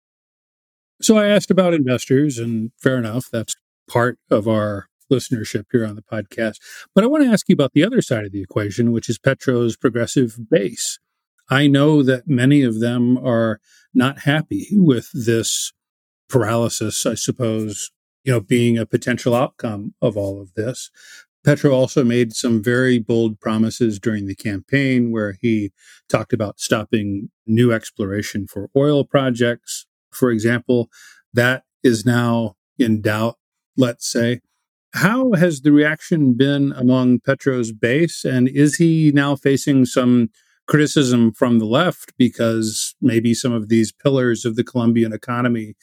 So 1.00 1.17
I 1.17 1.28
asked 1.28 1.50
about 1.50 1.75
investors, 1.75 2.38
and 2.38 2.73
fair 2.78 2.99
enough, 2.99 3.26
that's 3.31 3.55
part 3.88 4.19
of 4.31 4.49
our 4.49 4.88
listenership 5.11 5.64
here 5.73 5.87
on 5.87 5.97
the 5.97 6.02
podcast. 6.02 6.57
But 6.95 7.05
I 7.05 7.07
want 7.07 7.25
to 7.25 7.31
ask 7.31 7.49
you 7.49 7.55
about 7.55 7.73
the 7.73 7.85
other 7.85 8.02
side 8.02 8.25
of 8.25 8.33
the 8.33 8.43
equation, 8.43 8.93
which 8.93 9.09
is 9.09 9.19
Petro's 9.19 9.76
progressive 9.76 10.37
base. 10.50 10.99
I 11.50 11.67
know 11.67 12.02
that 12.02 12.28
many 12.28 12.62
of 12.62 12.81
them 12.81 13.17
are 13.19 13.61
not 13.95 14.21
happy 14.21 14.69
with 14.73 15.09
this 15.14 15.73
paralysis, 16.28 17.07
I 17.07 17.14
suppose, 17.14 17.90
you 18.25 18.33
know, 18.33 18.40
being 18.40 18.76
a 18.76 18.85
potential 18.85 19.35
outcome 19.35 19.95
of 20.02 20.17
all 20.17 20.43
of 20.43 20.52
this. 20.55 20.90
Petro 21.45 21.73
also 21.73 22.05
made 22.05 22.35
some 22.35 22.62
very 22.62 22.99
bold 22.99 23.40
promises 23.40 23.99
during 23.99 24.26
the 24.26 24.35
campaign 24.35 25.11
where 25.11 25.37
he 25.40 25.73
talked 26.09 26.35
about 26.35 26.61
stopping 26.61 27.31
new 27.47 27.73
exploration 27.73 28.47
for 28.47 28.69
oil 28.76 29.05
projects. 29.05 29.87
For 30.10 30.30
example, 30.30 30.88
that 31.32 31.64
is 31.82 32.04
now 32.04 32.56
in 32.78 33.00
doubt, 33.00 33.36
let's 33.76 34.10
say. 34.10 34.40
How 34.94 35.32
has 35.32 35.60
the 35.60 35.72
reaction 35.72 36.34
been 36.34 36.72
among 36.72 37.20
Petro's 37.20 37.72
base? 37.72 38.24
And 38.24 38.48
is 38.48 38.76
he 38.76 39.12
now 39.14 39.36
facing 39.36 39.84
some 39.84 40.30
criticism 40.66 41.32
from 41.32 41.58
the 41.58 41.66
left 41.66 42.12
because 42.16 42.94
maybe 43.00 43.34
some 43.34 43.52
of 43.52 43.68
these 43.68 43.92
pillars 43.92 44.44
of 44.44 44.56
the 44.56 44.64
Colombian 44.64 45.12
economy 45.12 45.74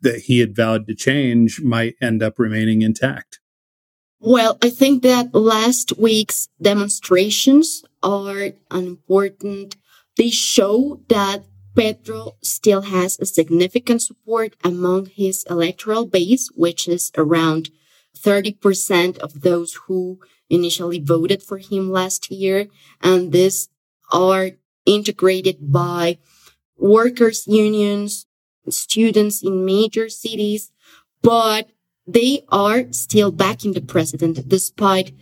that 0.00 0.20
he 0.22 0.38
had 0.38 0.54
vowed 0.54 0.86
to 0.86 0.94
change 0.94 1.60
might 1.60 1.96
end 2.00 2.22
up 2.22 2.38
remaining 2.38 2.82
intact? 2.82 3.40
Well, 4.20 4.58
I 4.62 4.70
think 4.70 5.02
that 5.02 5.34
last 5.34 5.96
week's 5.98 6.48
demonstrations 6.60 7.84
are 8.02 8.50
important. 8.70 9.76
They 10.16 10.30
show 10.30 11.00
that 11.08 11.44
Petro 11.78 12.32
still 12.42 12.82
has 12.82 13.16
a 13.20 13.24
significant 13.24 14.02
support 14.02 14.56
among 14.64 15.06
his 15.06 15.44
electoral 15.48 16.06
base, 16.06 16.50
which 16.56 16.88
is 16.88 17.12
around 17.16 17.70
30% 18.18 19.16
of 19.18 19.42
those 19.42 19.74
who 19.86 20.18
initially 20.50 20.98
voted 20.98 21.40
for 21.40 21.58
him 21.58 21.88
last 21.88 22.32
year. 22.32 22.66
And 23.00 23.30
these 23.30 23.68
are 24.12 24.50
integrated 24.86 25.70
by 25.70 26.18
workers 26.76 27.46
unions, 27.46 28.26
students 28.68 29.44
in 29.44 29.64
major 29.64 30.08
cities, 30.08 30.72
but 31.22 31.70
they 32.08 32.42
are 32.48 32.92
still 32.92 33.30
backing 33.30 33.74
the 33.74 33.82
president 33.82 34.48
despite 34.48 35.12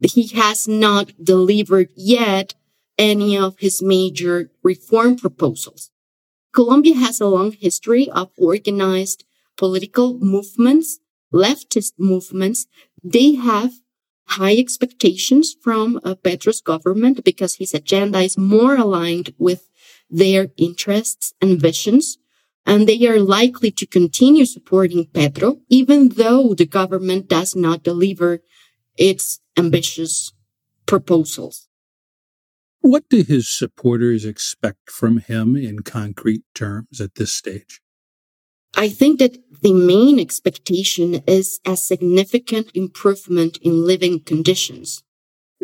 he 0.00 0.28
has 0.28 0.66
not 0.66 1.12
delivered 1.22 1.90
yet 1.94 2.54
any 2.96 3.36
of 3.36 3.58
his 3.58 3.82
major 3.82 4.50
reform 4.62 5.16
proposals. 5.16 5.90
Colombia 6.56 6.94
has 6.96 7.20
a 7.20 7.26
long 7.26 7.52
history 7.52 8.08
of 8.10 8.30
organized 8.38 9.24
political 9.58 10.18
movements, 10.18 10.98
leftist 11.32 11.92
movements. 11.98 12.66
They 13.04 13.34
have 13.34 13.72
high 14.28 14.56
expectations 14.56 15.54
from 15.62 16.00
uh, 16.02 16.14
Petro's 16.14 16.62
government 16.62 17.22
because 17.24 17.56
his 17.56 17.74
agenda 17.74 18.20
is 18.20 18.38
more 18.38 18.74
aligned 18.74 19.34
with 19.38 19.68
their 20.08 20.48
interests 20.56 21.34
and 21.42 21.60
visions 21.60 22.16
and 22.64 22.88
they 22.88 23.06
are 23.06 23.20
likely 23.20 23.70
to 23.70 23.86
continue 23.86 24.46
supporting 24.46 25.06
Petro, 25.06 25.60
even 25.68 26.08
though 26.08 26.54
the 26.54 26.66
government 26.66 27.28
does 27.28 27.54
not 27.54 27.84
deliver 27.84 28.40
its 28.96 29.40
ambitious 29.58 30.32
proposals. 30.86 31.68
What 32.80 33.08
do 33.08 33.22
his 33.22 33.48
supporters 33.48 34.24
expect 34.24 34.90
from 34.90 35.18
him 35.18 35.56
in 35.56 35.80
concrete 35.80 36.42
terms 36.54 37.00
at 37.00 37.16
this 37.16 37.34
stage? 37.34 37.80
I 38.76 38.88
think 38.88 39.18
that 39.20 39.38
the 39.62 39.72
main 39.72 40.20
expectation 40.20 41.22
is 41.26 41.60
a 41.66 41.76
significant 41.76 42.70
improvement 42.74 43.58
in 43.62 43.86
living 43.86 44.20
conditions. 44.20 45.02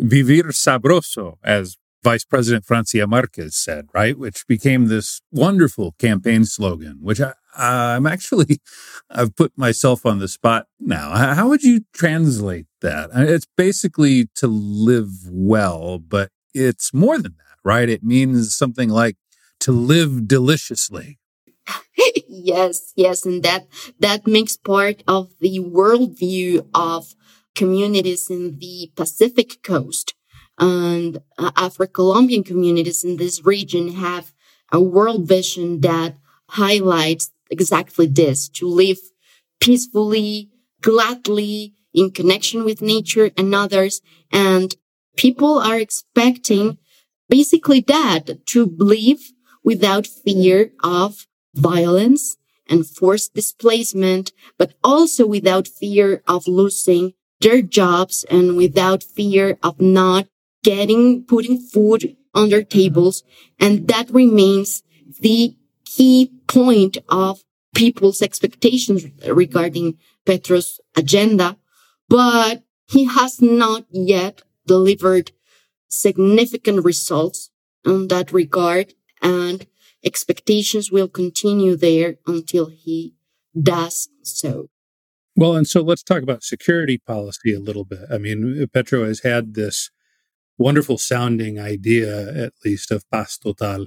Vivir 0.00 0.52
sabroso, 0.52 1.36
as 1.44 1.76
Vice 2.02 2.24
President 2.24 2.64
Francia 2.64 3.06
Marquez 3.06 3.54
said, 3.54 3.86
right? 3.94 4.18
Which 4.18 4.46
became 4.48 4.86
this 4.86 5.20
wonderful 5.30 5.92
campaign 5.98 6.44
slogan, 6.44 6.98
which 7.00 7.20
I, 7.20 7.34
I'm 7.54 8.06
actually, 8.06 8.60
I've 9.10 9.36
put 9.36 9.56
myself 9.56 10.04
on 10.04 10.18
the 10.18 10.28
spot 10.28 10.66
now. 10.80 11.10
How 11.10 11.48
would 11.48 11.62
you 11.62 11.82
translate 11.92 12.66
that? 12.80 13.10
Uh, 13.14 13.20
it's 13.20 13.46
basically 13.56 14.28
to 14.36 14.48
live 14.48 15.10
well, 15.30 15.98
but 15.98 16.30
it's 16.54 16.92
more 16.92 17.18
than 17.18 17.34
that, 17.38 17.58
right? 17.64 17.88
It 17.88 18.02
means 18.02 18.54
something 18.56 18.88
like 18.88 19.16
to 19.60 19.72
live 19.72 20.26
deliciously. 20.26 21.18
yes, 22.28 22.92
yes. 22.96 23.24
And 23.24 23.42
that, 23.42 23.68
that 24.00 24.26
makes 24.26 24.56
part 24.56 25.02
of 25.06 25.30
the 25.40 25.58
worldview 25.60 26.66
of 26.74 27.14
communities 27.54 28.30
in 28.30 28.58
the 28.58 28.90
Pacific 28.96 29.62
coast 29.62 30.14
and 30.58 31.18
uh, 31.38 31.50
Afro-Colombian 31.56 32.44
communities 32.44 33.04
in 33.04 33.16
this 33.16 33.44
region 33.44 33.94
have 33.94 34.32
a 34.70 34.80
world 34.80 35.26
vision 35.26 35.80
that 35.80 36.16
highlights 36.50 37.30
exactly 37.50 38.06
this, 38.06 38.48
to 38.48 38.66
live 38.66 38.98
peacefully, 39.60 40.50
gladly, 40.80 41.74
in 41.94 42.10
connection 42.10 42.64
with 42.64 42.80
nature 42.80 43.30
and 43.36 43.54
others. 43.54 44.00
And 44.30 44.74
people 45.16 45.58
are 45.58 45.78
expecting 45.78 46.78
basically 47.28 47.80
that, 47.80 48.46
to 48.46 48.74
live 48.76 49.20
without 49.64 50.06
fear 50.06 50.72
of 50.82 51.26
violence 51.54 52.36
and 52.68 52.86
forced 52.86 53.34
displacement, 53.34 54.32
but 54.58 54.74
also 54.82 55.26
without 55.26 55.68
fear 55.68 56.22
of 56.26 56.46
losing 56.46 57.14
their 57.40 57.62
jobs 57.62 58.24
and 58.30 58.56
without 58.56 59.02
fear 59.02 59.58
of 59.62 59.80
not 59.80 60.26
getting, 60.62 61.24
putting 61.24 61.58
food 61.58 62.16
on 62.34 62.50
their 62.50 62.62
tables. 62.62 63.22
And 63.58 63.88
that 63.88 64.10
remains 64.10 64.82
the 65.20 65.56
key 65.84 66.32
point 66.46 66.98
of 67.08 67.42
people's 67.74 68.22
expectations 68.22 69.04
regarding 69.26 69.98
Petro's 70.24 70.80
agenda. 70.96 71.56
But 72.08 72.62
he 72.88 73.04
has 73.06 73.40
not 73.40 73.86
yet 73.90 74.42
delivered 74.66 75.32
significant 75.88 76.84
results 76.84 77.50
in 77.84 78.08
that 78.08 78.32
regard 78.32 78.94
and 79.20 79.66
expectations 80.04 80.90
will 80.90 81.08
continue 81.08 81.76
there 81.76 82.16
until 82.26 82.66
he 82.66 83.14
does 83.60 84.08
so. 84.22 84.68
Well, 85.34 85.56
and 85.56 85.66
so 85.66 85.80
let's 85.80 86.02
talk 86.02 86.22
about 86.22 86.42
security 86.42 86.98
policy 86.98 87.54
a 87.54 87.60
little 87.60 87.84
bit. 87.84 88.00
I 88.10 88.18
mean, 88.18 88.66
Petro 88.72 89.04
has 89.04 89.20
had 89.20 89.54
this 89.54 89.90
wonderful 90.58 90.98
sounding 90.98 91.58
idea, 91.58 92.44
at 92.44 92.52
least, 92.64 92.90
of 92.90 93.08
paz 93.10 93.38
total, 93.38 93.86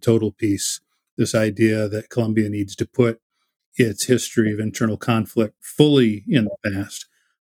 total 0.00 0.32
peace. 0.32 0.80
This 1.16 1.34
idea 1.34 1.88
that 1.88 2.10
Colombia 2.10 2.48
needs 2.48 2.74
to 2.76 2.86
put 2.86 3.20
its 3.76 4.04
history 4.04 4.52
of 4.52 4.58
internal 4.58 4.96
conflict 4.96 5.54
fully 5.60 6.24
in 6.28 6.44
the 6.44 6.70
past, 6.70 7.06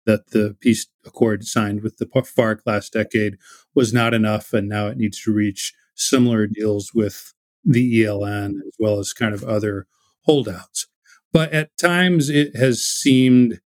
that 0.07 0.31
the 0.31 0.55
peace 0.59 0.87
accord 1.05 1.43
signed 1.43 1.83
with 1.83 1.97
the 1.97 2.05
FARC 2.07 2.61
last 2.65 2.93
decade 2.93 3.37
was 3.75 3.93
not 3.93 4.13
enough, 4.13 4.53
and 4.53 4.67
now 4.67 4.87
it 4.87 4.97
needs 4.97 5.21
to 5.21 5.33
reach 5.33 5.73
similar 5.93 6.47
deals 6.47 6.93
with 6.95 7.33
the 7.63 8.03
ELN 8.03 8.55
as 8.65 8.73
well 8.79 8.97
as 8.97 9.13
kind 9.13 9.35
of 9.35 9.43
other 9.43 9.85
holdouts. 10.21 10.87
But 11.33 11.51
at 11.51 11.77
times 11.77 12.29
it 12.29 12.55
has 12.55 12.81
seemed, 12.81 13.59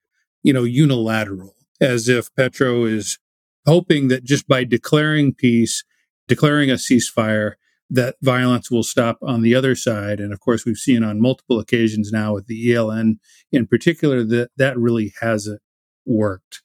you 0.43 0.53
know, 0.53 0.65
unilateral, 0.65 1.55
as 1.81 2.09
if 2.09 2.35
Petro 2.35 2.85
is 2.85 3.19
hoping 3.67 4.09
that 4.09 4.25
just 4.25 4.49
by 4.49 4.65
declaring 4.65 5.35
peace, 5.35 5.85
declaring 6.27 6.71
a 6.71 6.75
ceasefire, 6.75 7.53
that 7.91 8.17
violence 8.23 8.71
will 8.71 8.85
stop 8.85 9.19
on 9.21 9.43
the 9.43 9.55
other 9.55 9.75
side. 9.75 10.21
And 10.21 10.33
of 10.33 10.41
course, 10.41 10.65
we've 10.65 10.79
seen 10.79 11.03
on 11.03 11.21
multiple 11.21 11.59
occasions 11.59 12.11
now 12.13 12.35
with 12.35 12.47
the 12.47 12.69
ELN 12.69 13.19
in 13.53 13.67
particular 13.67 14.25
that 14.25 14.51
that 14.57 14.79
really 14.79 15.13
hasn't 15.21 15.61
worked. 16.11 16.63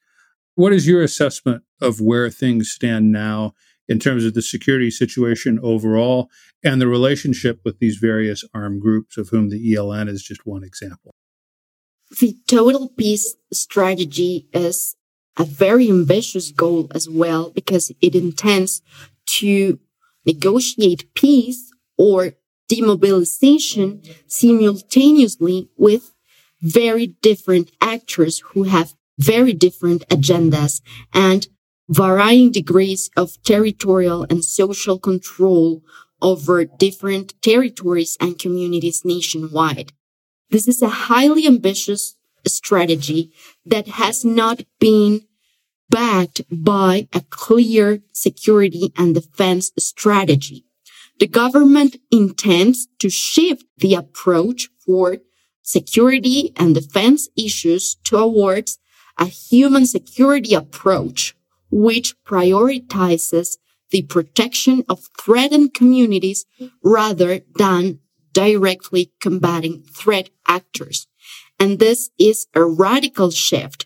What 0.56 0.74
is 0.74 0.88
your 0.88 1.02
assessment 1.04 1.64
of 1.82 2.02
where 2.02 2.30
things 2.30 2.72
stand 2.72 3.12
now 3.12 3.54
in 3.88 4.00
terms 4.00 4.26
of 4.26 4.34
the 4.34 4.42
security 4.42 4.90
situation 4.90 5.60
overall 5.62 6.30
and 6.64 6.82
the 6.82 6.88
relationship 6.88 7.60
with 7.64 7.80
these 7.80 7.98
various 7.98 8.44
armed 8.54 8.82
groups, 8.82 9.18
of 9.18 9.30
whom 9.30 9.50
the 9.50 9.74
ELN 9.74 10.10
is 10.10 10.24
just 10.24 10.46
one 10.46 10.64
example? 10.64 11.14
The 12.20 12.36
total 12.48 12.90
peace 12.90 13.36
strategy 13.52 14.48
is 14.54 14.96
a 15.38 15.44
very 15.44 15.90
ambitious 15.90 16.52
goal 16.52 16.88
as 16.96 17.10
well 17.10 17.50
because 17.50 17.92
it 18.02 18.16
intends 18.16 18.82
to 19.26 19.80
negotiate 20.26 21.14
peace 21.14 21.72
or 21.98 22.34
demobilization 22.70 24.02
simultaneously 24.28 25.70
with 25.78 26.14
very 26.62 27.08
different 27.08 27.72
actors 27.82 28.40
who 28.40 28.64
have 28.64 28.96
very 29.18 29.54
different 29.54 30.08
agendas 30.10 30.82
and 31.14 31.48
varying 31.88 32.52
degrees 32.52 33.10
of 33.16 33.42
territorial 33.44 34.26
and 34.30 34.44
social 34.44 35.00
control 35.00 35.84
over 36.22 36.66
different 36.66 37.40
territories 37.42 38.18
and 38.20 38.40
communities 38.40 39.04
nationwide. 39.06 39.92
This 40.50 40.68
is 40.68 40.82
a 40.82 40.88
highly 41.10 41.46
ambitious 41.46 42.16
strategy 42.48 43.32
that 43.66 43.88
has 43.88 44.24
not 44.24 44.64
been 44.80 45.22
backed 45.90 46.42
by 46.52 47.08
a 47.14 47.22
clear 47.30 48.02
security 48.12 48.92
and 48.98 49.14
defense 49.14 49.72
strategy. 49.78 50.66
The 51.20 51.28
government 51.28 51.98
intends 52.12 52.88
to 53.00 53.10
shift 53.10 53.64
the 53.78 53.96
approach 53.96 54.70
for 54.86 55.18
security 55.62 56.54
and 56.56 56.76
defense 56.76 57.30
issues 57.38 57.96
towards 58.04 58.78
a 59.18 59.26
human 59.26 59.86
security 59.86 60.54
approach 60.54 61.36
which 61.72 62.16
prioritizes 62.24 63.58
the 63.92 64.04
protection 64.04 64.84
of 64.90 65.08
threatened 65.20 65.74
communities 65.74 66.46
rather 66.84 67.42
than 67.56 68.00
directly 68.34 69.12
combating 69.22 69.84
threat 69.84 70.30
actors. 70.48 71.08
And 71.60 71.80
this 71.80 72.10
is 72.20 72.48
a 72.54 72.66
radical 72.66 73.32
shift 73.32 73.86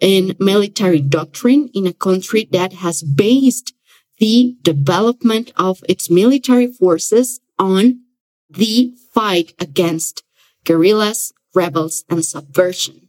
in 0.00 0.36
military 0.38 1.00
doctrine 1.00 1.70
in 1.72 1.86
a 1.86 1.92
country 1.92 2.48
that 2.52 2.74
has 2.74 3.02
based 3.02 3.72
the 4.18 4.56
development 4.62 5.52
of 5.56 5.82
its 5.88 6.10
military 6.10 6.66
forces 6.66 7.40
on 7.58 8.00
the 8.50 8.94
fight 9.12 9.54
against 9.58 10.22
guerrillas, 10.64 11.32
rebels, 11.54 12.04
and 12.08 12.24
subversion. 12.24 13.08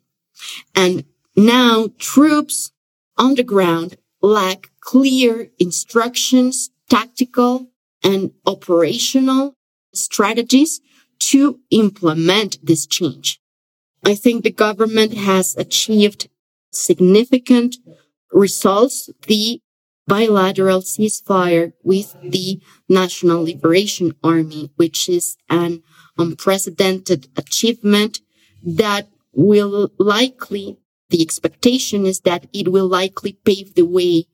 And 0.76 1.06
now 1.38 1.90
troops 1.98 2.72
on 3.18 3.36
the 3.36 3.44
ground 3.44 3.98
lack 4.22 4.72
clear 4.82 5.50
instructions, 5.60 6.72
tactical 6.90 7.68
and 8.04 8.32
operational 8.46 9.54
strategies 9.94 10.82
to 11.20 11.60
implement 11.70 12.58
this 12.64 12.86
change. 12.86 13.40
I 14.06 14.16
think 14.16 14.44
the 14.44 14.52
government 14.52 15.14
has 15.14 15.56
achieved 15.58 16.30
significant 16.72 17.78
results. 18.32 19.10
The 19.28 19.62
bilateral 20.08 20.82
ceasefire 20.82 21.74
with 21.84 22.16
the 22.24 22.62
National 22.88 23.44
Liberation 23.44 24.14
Army, 24.24 24.72
which 24.78 25.10
is 25.10 25.36
an 25.50 25.84
unprecedented 26.18 27.28
achievement 27.36 28.22
that 28.64 29.10
will 29.34 29.92
likely, 30.00 30.78
the 31.10 31.22
expectation 31.22 32.06
is 32.06 32.22
that 32.22 32.48
it 32.54 32.72
will 32.72 32.88
likely 32.88 33.34
pave 33.34 33.76
the 33.76 33.86
way 33.86 34.26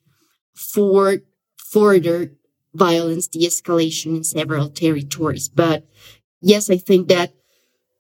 for 0.55 1.17
further 1.57 2.31
violence 2.73 3.27
de-escalation 3.27 4.17
in 4.17 4.23
several 4.23 4.69
territories. 4.69 5.49
But 5.49 5.86
yes, 6.41 6.69
I 6.69 6.77
think 6.77 7.07
that 7.09 7.33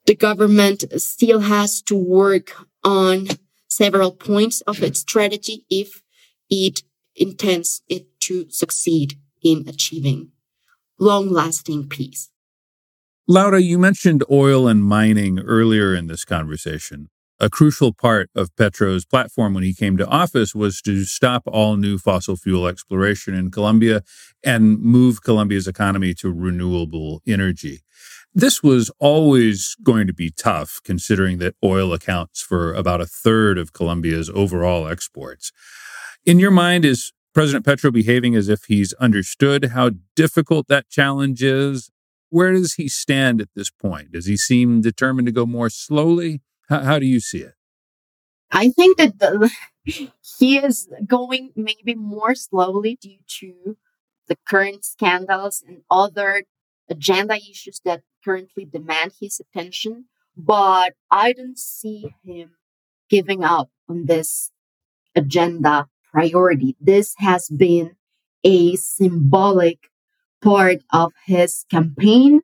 the 0.05 0.15
government 0.15 0.83
still 0.97 1.41
has 1.41 1.81
to 1.83 1.95
work 1.95 2.55
on 2.83 3.27
several 3.67 4.11
points 4.11 4.61
of 4.61 4.83
its 4.83 4.99
strategy 4.99 5.65
if 5.69 6.01
it 6.49 6.83
intends 7.15 7.81
it 7.87 8.19
to 8.21 8.49
succeed 8.49 9.15
in 9.41 9.65
achieving 9.67 10.31
long 10.99 11.29
lasting 11.29 11.87
peace. 11.89 12.29
Laura, 13.27 13.61
you 13.61 13.77
mentioned 13.77 14.23
oil 14.29 14.67
and 14.67 14.83
mining 14.83 15.39
earlier 15.39 15.95
in 15.95 16.07
this 16.07 16.25
conversation. 16.25 17.09
A 17.43 17.49
crucial 17.49 17.91
part 17.91 18.29
of 18.37 18.55
Petro's 18.55 19.03
platform 19.03 19.53
when 19.53 19.65
he 19.65 19.73
came 19.73 19.97
to 19.97 20.07
office 20.07 20.55
was 20.55 20.81
to 20.83 21.03
stop 21.03 21.43
all 21.45 21.75
new 21.75 21.97
fossil 21.97 22.37
fuel 22.37 22.67
exploration 22.67 23.33
in 23.33 23.51
Colombia 23.51 24.01
and 24.45 24.79
move 24.79 25.23
Colombia's 25.23 25.67
economy 25.67 26.13
to 26.13 26.31
renewable 26.31 27.21
energy. 27.27 27.81
This 28.33 28.63
was 28.63 28.89
always 28.97 29.75
going 29.83 30.07
to 30.07 30.13
be 30.13 30.29
tough, 30.31 30.79
considering 30.85 31.39
that 31.39 31.55
oil 31.61 31.91
accounts 31.91 32.41
for 32.41 32.73
about 32.73 33.01
a 33.01 33.05
third 33.05 33.57
of 33.57 33.73
Colombia's 33.73 34.29
overall 34.33 34.87
exports. 34.87 35.51
In 36.25 36.39
your 36.39 36.49
mind, 36.49 36.85
is 36.85 37.11
President 37.33 37.65
Petro 37.65 37.91
behaving 37.91 38.37
as 38.37 38.47
if 38.47 38.63
he's 38.69 38.93
understood 39.01 39.71
how 39.73 39.91
difficult 40.15 40.69
that 40.69 40.87
challenge 40.87 41.43
is? 41.43 41.91
Where 42.29 42.53
does 42.53 42.75
he 42.75 42.87
stand 42.87 43.41
at 43.41 43.49
this 43.53 43.69
point? 43.69 44.13
Does 44.13 44.27
he 44.27 44.37
seem 44.37 44.79
determined 44.79 45.25
to 45.25 45.33
go 45.33 45.45
more 45.45 45.69
slowly? 45.69 46.39
How, 46.69 46.81
how 46.81 46.99
do 46.99 47.05
you 47.05 47.19
see 47.19 47.39
it? 47.39 47.53
I 48.51 48.69
think 48.69 48.97
that 48.97 49.19
the, 49.19 49.49
he 50.39 50.57
is 50.57 50.87
going 51.05 51.51
maybe 51.55 51.95
more 51.95 52.35
slowly 52.35 52.97
due 53.01 53.17
to 53.39 53.77
the 54.27 54.37
current 54.47 54.85
scandals 54.85 55.63
and 55.67 55.81
other 55.89 56.43
agenda 56.89 57.35
issues 57.35 57.81
that 57.83 58.01
currently 58.23 58.65
demand 58.65 59.13
his 59.19 59.39
attention. 59.39 60.05
But 60.35 60.93
I 61.11 61.33
don't 61.33 61.57
see 61.57 62.13
him 62.23 62.51
giving 63.09 63.43
up 63.43 63.69
on 63.87 64.05
this 64.05 64.51
agenda 65.15 65.87
priority. 66.11 66.75
This 66.79 67.15
has 67.17 67.49
been 67.49 67.95
a 68.43 68.75
symbolic 68.75 69.89
part 70.41 70.83
of 70.91 71.11
his 71.25 71.65
campaign 71.69 72.41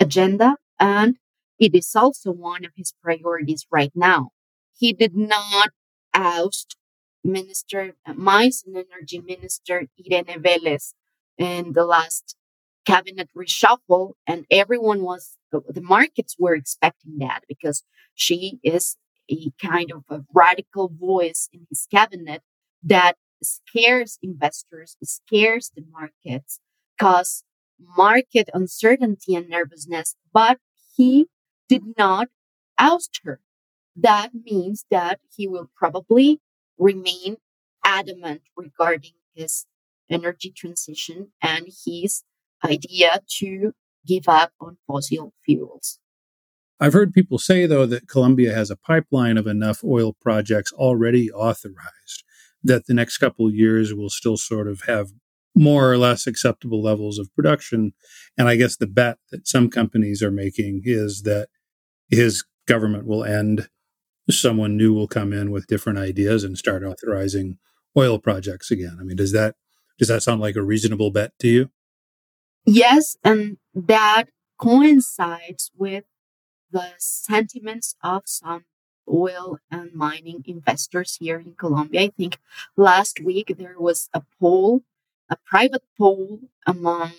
agenda, 0.00 0.56
and 0.80 1.16
it 1.64 1.74
is 1.74 1.94
also 1.96 2.30
one 2.30 2.64
of 2.64 2.72
his 2.76 2.94
priorities 3.02 3.66
right 3.70 3.92
now. 3.94 4.30
He 4.76 4.92
did 4.92 5.16
not 5.16 5.70
oust 6.12 6.76
Minister, 7.24 7.94
uh, 8.06 8.12
Mines 8.12 8.62
and 8.66 8.76
Energy 8.76 9.18
Minister 9.18 9.86
Irene 9.98 10.42
Vélez 10.42 10.92
in 11.38 11.72
the 11.72 11.86
last 11.86 12.36
cabinet 12.84 13.30
reshuffle 13.34 14.12
and 14.26 14.44
everyone 14.50 15.02
was 15.02 15.38
uh, 15.54 15.60
the 15.68 15.80
markets 15.80 16.36
were 16.38 16.54
expecting 16.54 17.16
that 17.18 17.40
because 17.48 17.82
she 18.14 18.58
is 18.62 18.98
a 19.30 19.50
kind 19.58 19.90
of 19.90 20.04
a 20.10 20.22
radical 20.34 20.90
voice 20.90 21.48
in 21.50 21.66
his 21.70 21.88
cabinet 21.90 22.42
that 22.82 23.16
scares 23.42 24.18
investors 24.22 24.98
scares 25.02 25.72
the 25.74 25.82
markets 25.90 26.60
cause 27.00 27.42
market 27.96 28.50
uncertainty 28.52 29.34
and 29.34 29.48
nervousness 29.48 30.14
but 30.32 30.58
he 30.94 31.26
did 31.68 31.82
not 31.96 32.28
oust 32.78 33.20
her 33.24 33.40
that 33.96 34.30
means 34.34 34.84
that 34.90 35.20
he 35.34 35.46
will 35.46 35.70
probably 35.76 36.40
remain 36.78 37.36
adamant 37.84 38.42
regarding 38.56 39.12
his 39.34 39.66
energy 40.10 40.52
transition 40.54 41.32
and 41.40 41.68
his 41.86 42.24
idea 42.64 43.20
to 43.28 43.72
give 44.06 44.28
up 44.28 44.52
on 44.60 44.78
fossil 44.86 45.32
fuels. 45.44 45.98
I've 46.80 46.92
heard 46.92 47.14
people 47.14 47.38
say, 47.38 47.66
though, 47.66 47.86
that 47.86 48.08
Colombia 48.08 48.52
has 48.52 48.70
a 48.70 48.76
pipeline 48.76 49.38
of 49.38 49.46
enough 49.46 49.84
oil 49.84 50.12
projects 50.12 50.72
already 50.72 51.30
authorized 51.30 52.24
that 52.62 52.86
the 52.86 52.94
next 52.94 53.18
couple 53.18 53.50
years 53.50 53.94
will 53.94 54.10
still 54.10 54.36
sort 54.36 54.66
of 54.66 54.82
have 54.86 55.12
more 55.54 55.90
or 55.90 55.96
less 55.96 56.26
acceptable 56.26 56.82
levels 56.82 57.18
of 57.18 57.32
production. 57.34 57.92
And 58.36 58.48
I 58.48 58.56
guess 58.56 58.76
the 58.76 58.86
bet 58.86 59.18
that 59.30 59.46
some 59.46 59.70
companies 59.70 60.22
are 60.22 60.30
making 60.30 60.82
is 60.84 61.22
that 61.22 61.48
his 62.08 62.44
government 62.66 63.06
will 63.06 63.24
end, 63.24 63.68
someone 64.30 64.76
new 64.76 64.92
will 64.92 65.08
come 65.08 65.32
in 65.32 65.50
with 65.50 65.66
different 65.66 65.98
ideas 65.98 66.44
and 66.44 66.58
start 66.58 66.82
authorizing 66.82 67.58
oil 67.96 68.18
projects 68.18 68.70
again. 68.70 68.98
I 69.00 69.04
mean, 69.04 69.16
does 69.16 69.32
that 69.32 69.54
does 69.98 70.08
that 70.08 70.22
sound 70.22 70.40
like 70.40 70.56
a 70.56 70.62
reasonable 70.62 71.10
bet 71.10 71.32
to 71.38 71.48
you? 71.48 71.70
Yes, 72.66 73.16
and 73.22 73.58
that 73.74 74.24
coincides 74.58 75.70
with 75.76 76.04
the 76.70 76.88
sentiments 76.98 77.94
of 78.02 78.22
some 78.26 78.64
oil 79.08 79.58
and 79.70 79.92
mining 79.92 80.42
investors 80.46 81.18
here 81.20 81.38
in 81.38 81.54
Colombia. 81.54 82.02
I 82.02 82.08
think 82.08 82.38
last 82.76 83.20
week 83.20 83.54
there 83.58 83.76
was 83.78 84.08
a 84.12 84.22
poll, 84.40 84.82
a 85.30 85.36
private 85.46 85.84
poll 85.98 86.40
among 86.66 87.12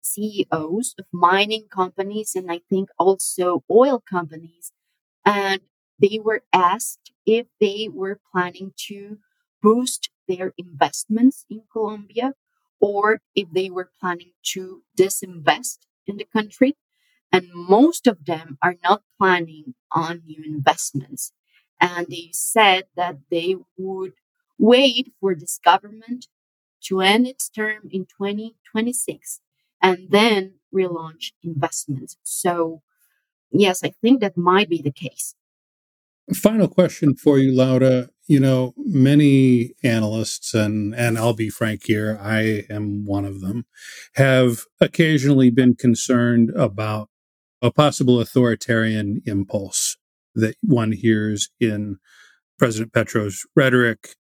CEOs 0.00 0.94
of 0.98 1.06
mining 1.12 1.66
companies 1.68 2.34
and 2.34 2.50
I 2.50 2.60
think 2.70 2.90
also 2.98 3.64
oil 3.70 4.00
companies. 4.00 4.72
And 5.24 5.60
they 5.98 6.20
were 6.22 6.42
asked 6.52 7.12
if 7.26 7.46
they 7.60 7.88
were 7.92 8.20
planning 8.32 8.72
to 8.88 9.18
boost 9.62 10.10
their 10.28 10.52
investments 10.58 11.46
in 11.50 11.62
Colombia 11.72 12.34
or 12.80 13.20
if 13.34 13.48
they 13.52 13.70
were 13.70 13.90
planning 14.00 14.32
to 14.52 14.82
disinvest 14.98 15.78
in 16.06 16.16
the 16.18 16.24
country. 16.26 16.76
And 17.32 17.50
most 17.52 18.06
of 18.06 18.24
them 18.26 18.58
are 18.62 18.76
not 18.82 19.02
planning 19.18 19.74
on 19.90 20.22
new 20.26 20.42
investments. 20.44 21.32
And 21.80 22.06
they 22.08 22.30
said 22.32 22.84
that 22.96 23.18
they 23.30 23.56
would 23.76 24.12
wait 24.58 25.12
for 25.20 25.34
this 25.34 25.58
government 25.62 26.28
to 26.84 27.00
end 27.00 27.26
its 27.26 27.48
term 27.48 27.88
in 27.90 28.06
2026 28.06 29.40
and 29.82 30.08
then 30.10 30.54
relaunch 30.74 31.32
investments. 31.42 32.16
So, 32.22 32.82
yes, 33.50 33.84
I 33.84 33.92
think 34.02 34.20
that 34.20 34.36
might 34.36 34.68
be 34.68 34.82
the 34.82 34.92
case. 34.92 35.34
Final 36.32 36.68
question 36.68 37.14
for 37.14 37.38
you, 37.38 37.54
Laura 37.54 38.08
you 38.26 38.40
know, 38.40 38.72
many 38.76 39.74
analysts, 39.82 40.54
and, 40.54 40.94
and 40.94 41.18
I'll 41.18 41.34
be 41.34 41.50
frank 41.50 41.82
here, 41.84 42.18
I 42.20 42.64
am 42.70 43.04
one 43.04 43.24
of 43.24 43.40
them, 43.40 43.66
have 44.14 44.64
occasionally 44.80 45.50
been 45.50 45.74
concerned 45.74 46.50
about 46.56 47.10
a 47.60 47.70
possible 47.70 48.20
authoritarian 48.20 49.20
impulse 49.26 49.96
that 50.34 50.56
one 50.62 50.92
hears 50.92 51.50
in 51.60 51.98
President 52.58 52.92
Petro's 52.92 53.46
rhetoric, 53.54 54.16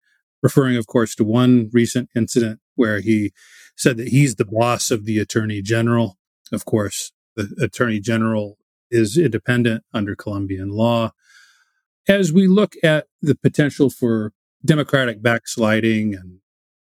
referring, 0.42 0.77
of 0.77 0.87
course, 0.87 1.14
to 1.16 1.24
one 1.24 1.70
recent 1.72 2.09
incident 2.14 2.61
where 2.74 3.01
he 3.01 3.33
said 3.77 3.96
that 3.96 4.09
he's 4.09 4.37
the 4.37 4.44
boss 4.44 4.90
of 4.90 5.05
the 5.05 5.18
attorney 5.18 5.62
general. 5.62 6.18
Of 6.53 6.64
course, 6.64 7.12
the 7.37 7.55
attorney 7.61 8.01
general 8.01 8.59
is 8.90 9.18
independent 9.18 9.85
under 9.92 10.16
Colombian 10.16 10.70
law 10.70 11.12
as 12.09 12.33
we 12.33 12.46
look 12.46 12.74
at 12.83 13.07
the 13.20 13.35
potential 13.35 13.90
for 13.90 14.33
democratic 14.64 15.22
backsliding 15.22 16.14
and 16.14 16.38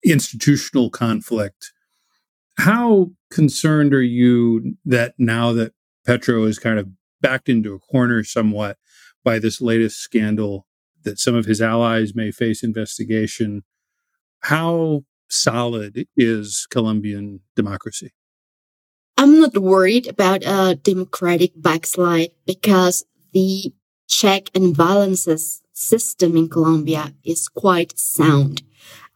institutional 0.05 0.91
conflict. 0.91 1.73
How 2.59 3.11
concerned 3.31 3.95
are 3.95 4.03
you 4.03 4.77
that 4.85 5.15
now 5.19 5.53
that 5.53 5.75
Petro 6.05 6.45
is 6.45 6.59
kind 6.59 6.79
of 6.79 6.89
backed 7.21 7.49
into 7.49 7.75
a 7.75 7.79
corner 7.79 8.25
somewhat 8.25 8.79
by 9.25 9.39
this 9.39 9.61
latest 9.61 9.99
scandal, 9.99 10.67
that 11.05 11.19
some 11.19 11.35
of 11.35 11.47
his 11.47 11.61
allies 11.61 12.15
may 12.15 12.31
face 12.31 12.63
investigation? 12.63 13.63
How 14.41 15.05
solid 15.29 16.07
is 16.17 16.67
Colombian 16.71 17.41
democracy? 17.57 18.13
I'm 19.17 19.41
not 19.41 19.57
worried 19.57 20.09
about 20.09 20.43
a 20.45 20.75
democratic 20.75 21.53
backslide 21.57 22.31
because 22.47 23.05
the 23.33 23.73
check 24.09 24.51
and 24.55 24.77
balances 24.77 25.63
system 25.73 26.37
in 26.37 26.49
Colombia 26.49 27.15
is 27.25 27.49
quite 27.49 27.99
sound. 27.99 28.63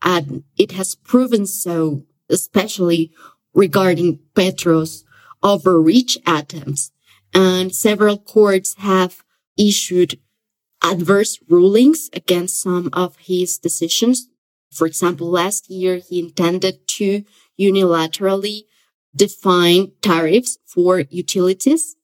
And 0.02 0.44
it 0.56 0.72
has 0.72 0.94
proven 0.94 1.46
so, 1.46 2.04
especially 2.30 3.12
regarding 3.54 4.20
Petro's 4.34 5.04
overreach 5.42 6.18
attempts. 6.26 6.92
And 7.34 7.74
several 7.74 8.18
courts 8.18 8.74
have 8.78 9.22
issued 9.58 10.18
adverse 10.92 11.38
rulings 11.48 12.08
against 12.12 12.60
some 12.60 12.88
of 12.92 13.16
his 13.16 13.58
decisions. 13.58 14.28
For 14.72 14.86
example, 14.86 15.28
last 15.30 15.70
year 15.70 15.96
he 15.96 16.20
intended 16.20 16.86
to 16.98 17.24
unilaterally 17.58 18.62
define 19.14 19.92
tariffs 20.02 20.58
for 20.66 21.00
utilities. 21.10 21.96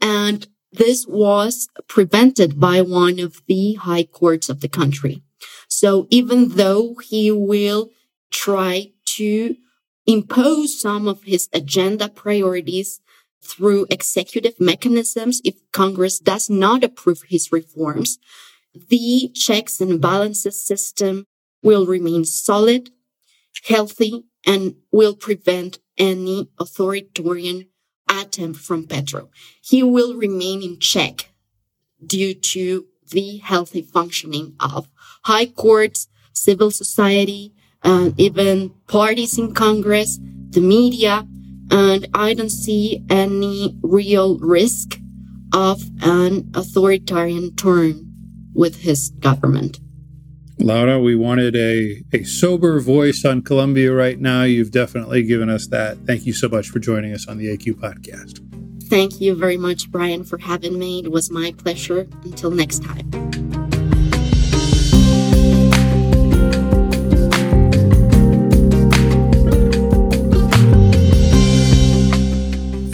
And 0.00 0.46
this 0.72 1.06
was 1.06 1.68
prevented 1.88 2.60
by 2.60 2.82
one 2.82 3.18
of 3.18 3.42
the 3.48 3.74
high 3.74 4.04
courts 4.04 4.48
of 4.48 4.60
the 4.60 4.68
country. 4.68 5.22
So 5.68 6.06
even 6.10 6.50
though 6.50 6.96
he 7.02 7.30
will 7.30 7.90
try 8.30 8.92
to 9.16 9.56
impose 10.06 10.80
some 10.80 11.08
of 11.08 11.24
his 11.24 11.48
agenda 11.52 12.08
priorities 12.08 13.00
through 13.42 13.86
executive 13.90 14.60
mechanisms, 14.60 15.40
if 15.44 15.54
Congress 15.72 16.18
does 16.18 16.50
not 16.50 16.84
approve 16.84 17.22
his 17.28 17.50
reforms, 17.52 18.18
the 18.74 19.30
checks 19.34 19.80
and 19.80 20.00
balances 20.00 20.64
system 20.64 21.24
will 21.62 21.86
remain 21.86 22.24
solid, 22.24 22.90
healthy, 23.64 24.24
and 24.46 24.74
will 24.90 25.14
prevent 25.14 25.78
any 25.98 26.48
authoritarian 26.58 27.66
attempt 28.08 28.58
from 28.60 28.86
Petro. 28.86 29.30
He 29.62 29.82
will 29.82 30.14
remain 30.14 30.62
in 30.62 30.78
check 30.78 31.30
due 32.04 32.34
to 32.34 32.86
the 33.10 33.38
healthy 33.38 33.82
functioning 33.82 34.54
of 34.60 34.88
high 35.24 35.46
courts, 35.46 36.08
civil 36.32 36.70
society, 36.70 37.52
and 37.82 38.18
even 38.18 38.70
parties 38.86 39.38
in 39.38 39.52
Congress, 39.52 40.18
the 40.50 40.60
media, 40.60 41.26
and 41.70 42.08
I 42.14 42.34
don't 42.34 42.50
see 42.50 43.04
any 43.08 43.76
real 43.82 44.38
risk 44.38 44.98
of 45.52 45.82
an 46.02 46.50
authoritarian 46.54 47.54
turn 47.56 48.06
with 48.54 48.76
his 48.76 49.10
government. 49.20 49.80
Laura, 50.58 51.00
we 51.00 51.16
wanted 51.16 51.56
a, 51.56 52.02
a 52.12 52.24
sober 52.24 52.80
voice 52.80 53.24
on 53.24 53.40
Colombia 53.40 53.92
right 53.92 54.20
now. 54.20 54.42
You've 54.42 54.70
definitely 54.70 55.22
given 55.22 55.48
us 55.48 55.68
that. 55.68 55.96
Thank 56.06 56.26
you 56.26 56.34
so 56.34 56.48
much 56.48 56.68
for 56.68 56.78
joining 56.78 57.14
us 57.14 57.26
on 57.26 57.38
the 57.38 57.46
AQ 57.46 57.74
podcast. 57.74 58.46
Thank 58.90 59.20
you 59.20 59.34
very 59.34 59.56
much, 59.56 59.90
Brian, 59.90 60.24
for 60.24 60.36
having 60.36 60.78
me. 60.78 61.00
It 61.04 61.12
was 61.12 61.30
my 61.30 61.54
pleasure. 61.56 62.06
Until 62.24 62.50
next 62.50 62.82
time. 62.82 63.49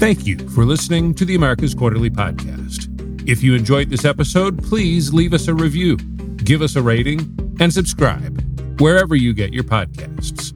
Thank 0.07 0.25
you 0.25 0.39
for 0.51 0.65
listening 0.65 1.15
to 1.15 1.25
the 1.25 1.35
America's 1.35 1.75
Quarterly 1.75 2.11
Podcast. 2.11 3.29
If 3.29 3.43
you 3.43 3.57
enjoyed 3.57 3.91
this 3.91 4.05
episode, 4.05 4.63
please 4.63 5.13
leave 5.13 5.35
us 5.35 5.49
a 5.49 5.55
review, 5.55 5.97
give 5.97 6.63
us 6.63 6.77
a 6.77 6.81
rating, 6.81 7.23
and 7.59 7.75
subscribe 7.75 8.41
wherever 8.81 9.17
you 9.17 9.35
get 9.35 9.53
your 9.53 9.65
podcasts. 9.65 10.55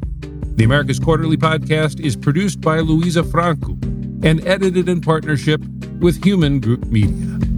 The 0.57 0.63
America's 0.63 1.01
Quarterly 1.01 1.37
Podcast 1.37 1.99
is 1.99 2.15
produced 2.15 2.61
by 2.61 2.79
Luisa 2.79 3.25
Franco 3.25 3.73
and 4.23 4.47
edited 4.47 4.89
in 4.89 5.01
partnership 5.01 5.61
with 5.99 6.23
Human 6.23 6.61
Group 6.61 6.85
Media. 6.85 7.50